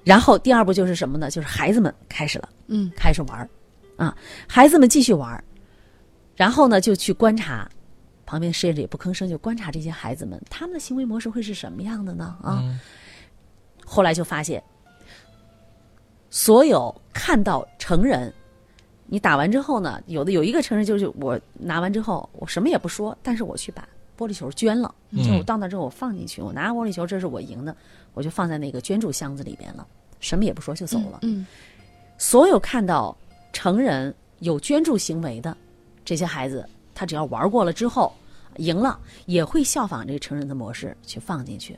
[0.02, 1.30] 然后第二步就是什么呢？
[1.30, 3.48] 就是孩子们开始了，嗯，开始玩儿
[3.96, 4.16] 啊，
[4.48, 5.44] 孩子们继续玩儿，
[6.34, 7.70] 然后呢就去观察，
[8.26, 12.36] 旁边实验者也不吭声，就观察这些孩子们他们的行为模式会是什么样的呢？
[12.42, 12.80] 啊，嗯
[13.84, 14.62] 后来就发现，
[16.30, 18.32] 所有看到成人，
[19.06, 27.76] 你打完之后呢，有的有一个成人就是我拿完之后，我什么也不说，但是我去把玻璃球捐了，嗯就我到那之后我放进去，我拿玻璃球，这是我赢的，
[28.14, 29.86] 我就放在那个捐助箱子里边了，
[30.20, 31.18] 什么也不说就走了。
[31.22, 31.46] 嗯
[32.18, 33.16] 所有看到
[33.52, 35.56] 成人有捐助行为的
[36.04, 36.64] 这些孩子，
[36.94, 38.12] 他只要玩过了之后
[38.58, 41.76] 赢了，也会效仿这个成人的模式去放进去。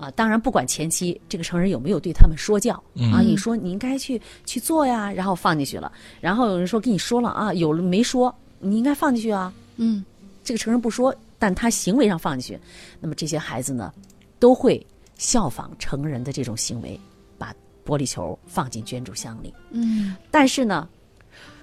[0.00, 2.74] 啊，当然不管前期这个成人有没有对他们说教、
[3.12, 10.02] 啊，你说你应该去去做呀，然后放进去了，然后有人说跟你说了啊，有了没说，你应该放进去啊，嗯
[10.42, 12.62] 这个成人不说，但他行为上放进去，
[12.98, 13.92] 那么这些孩子呢，
[14.38, 14.84] 都会
[15.18, 16.98] 效仿成人的这种行为，
[17.36, 19.52] 把玻璃球放进捐助箱里。
[19.70, 20.88] 嗯但是呢，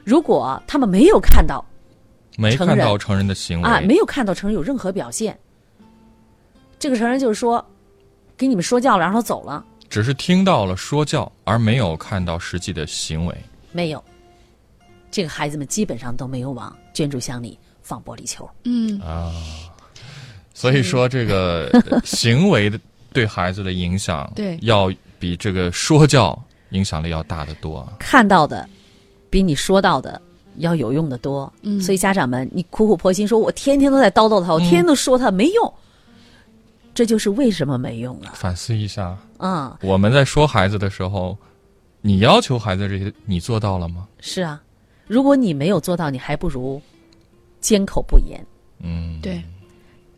[0.03, 1.65] 如果他们没有看到
[2.37, 5.35] 没成人看到成人的行为啊，没有看到成人有任何表现，
[6.77, 7.65] 这个成人就是说，
[8.37, 13.35] 给你们说教了，然后走了，只是听到了说教，而没有看到实际的行为。
[13.71, 14.03] 没有，
[15.09, 18.47] 这个孩子们基本上都没有往捐助箱里放玻璃球。
[18.65, 19.31] 嗯啊
[20.53, 22.79] 所以说，这个呃 行为的
[23.13, 26.37] 对孩子的影响，对要比这个说教
[26.71, 27.93] 影响力要大得多啊。
[27.99, 28.67] 看到的
[29.29, 30.19] 比你说到的
[30.57, 31.51] 要有用的多。
[31.61, 35.73] 嗯所以家长们，你苦口婆心说，我天天都在叨叨他，我天天都说他，没用。
[36.97, 41.37] 这就是为什么没用了反思一下，嗯、我们在说孩子的时候，
[42.01, 44.07] 你要求孩子这些，你做到了吗？
[44.19, 44.59] 是啊，
[45.05, 46.81] 如果你没有做到，你还不如
[47.61, 48.43] 缄口不言。
[48.79, 49.43] 嗯，对，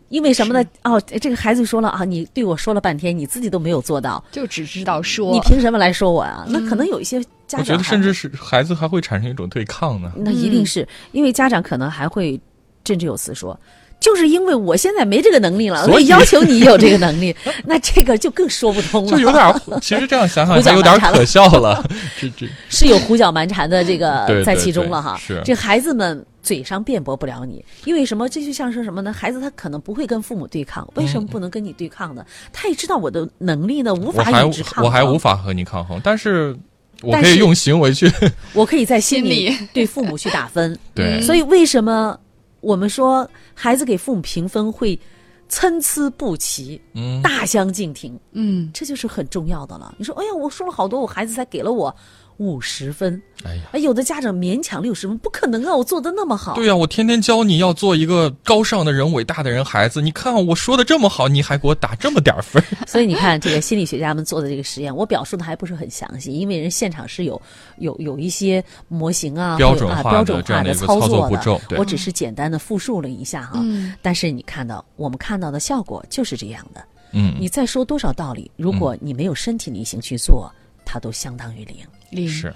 [0.07, 0.65] 因为什么呢？
[0.86, 6.45] 哦，这个孩子说了啊，你对我说了半天，你自己都没有做到，就只知道说，你凭什么来说我啊？
[6.47, 10.13] 那可能有一些家长我觉得甚至是孩子还会产生一种对抗呢。
[10.15, 12.39] 那一定是、因为家长可能还会
[12.86, 13.59] 振振有词说。
[13.99, 17.35] 就是因为我现在没这个能力了，所以要求你有这个能力，
[17.65, 21.83] 那这个就更说不通了，就有点儿，其实这样想想 有点可笑了。
[22.19, 25.19] 这这，是有胡搅蛮缠的这个在其中了哈。
[25.27, 28.29] 对是这孩子们嘴上辩驳不了你，因为什么？
[28.29, 29.11] 这就像是什么呢？
[29.11, 32.25] 孩子他可能不会跟父母对抗，为什么不能跟你对抗呢？
[32.53, 34.85] 他也知道我的能力呢，无法还与之抗衡。
[34.85, 36.55] 我还无，法和你抗衡，但是
[37.01, 38.11] 我可以用行为去
[38.53, 40.77] 我可以在心里对父母去打分。
[40.95, 42.17] 对所以为什么
[42.62, 44.99] 我们说孩子给父母评分会
[45.47, 48.18] 参差不齐、嗯大相径庭？
[48.34, 49.95] 嗯这就是很重要的了。
[49.97, 51.95] 你说，哎呀，我说了好多，我孩子才给了我
[52.39, 53.21] 五十分。
[53.43, 53.61] 哎呀。
[53.71, 55.75] 哎，有的家长勉强六十分，不可能啊！
[55.75, 56.55] 我做的那么好。
[56.55, 67.39] 对呀、我天天教你要做一个高尚的人、伟大的人，孩子，你看我说的这么好，你还给我打这么点儿分， 所以你看，这个心理学家们做的这个实验，我表述的还不是很详细，因为人现场是有
[67.77, 73.59] 有有一些模型啊、标准化标准这样化的一个操作步骤对我只是简单的复述了一下哈。
[73.61, 76.83] 嗯但是你看到我们看到的效果就是这样的。
[77.11, 80.51] 嗯，你再说多少道理，如果你没有身体力行去做，
[80.85, 81.77] 它都相当于零。
[82.10, 82.53] 零是。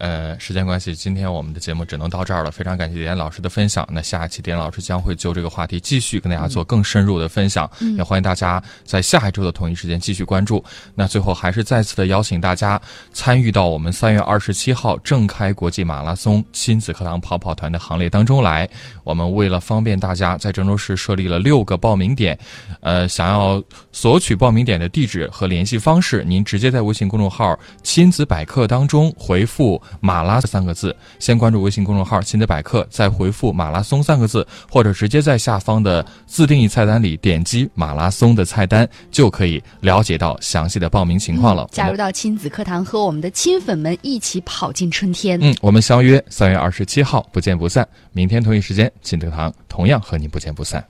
[0.00, 2.50] 好，呃，时间关系，今天我们的节目只能到这儿了。
[2.50, 3.86] 非常感谢点老师的分享。
[3.92, 10.64] 那下一期点老师将会就这个话题继续跟大家做更深入的分享，也欢迎大家在下一周的同一时间继续关注。
[10.94, 12.80] 那最后还是再次的邀请大家
[13.12, 18.68] 参与到我们三月二十七号正开国际马拉松亲子课堂跑跑团的行列当中来。
[19.04, 22.38] 我们为了方便大家，在郑州市设立了六个报名点，
[22.80, 29.80] 呃，想要索取报名点的地址和联系方式，您直接在微信公众号“亲子百科”当中回复。
[30.00, 41.68] 马拉三个字，先关注微信公众号“亲子百科”，再回复“马拉松”三个字，或者直接在下方的自定义菜单里点击“马拉松”的菜单，就可以了解到详细的报名情况了。
[41.72, 45.38] 加入到亲子课堂，和我们的亲粉们一起跑进春天。
[45.42, 47.86] 嗯，我们相约三月二十七号，不见不散。
[48.12, 50.84] 明天同一时间，亲子课堂同样和您不见不散。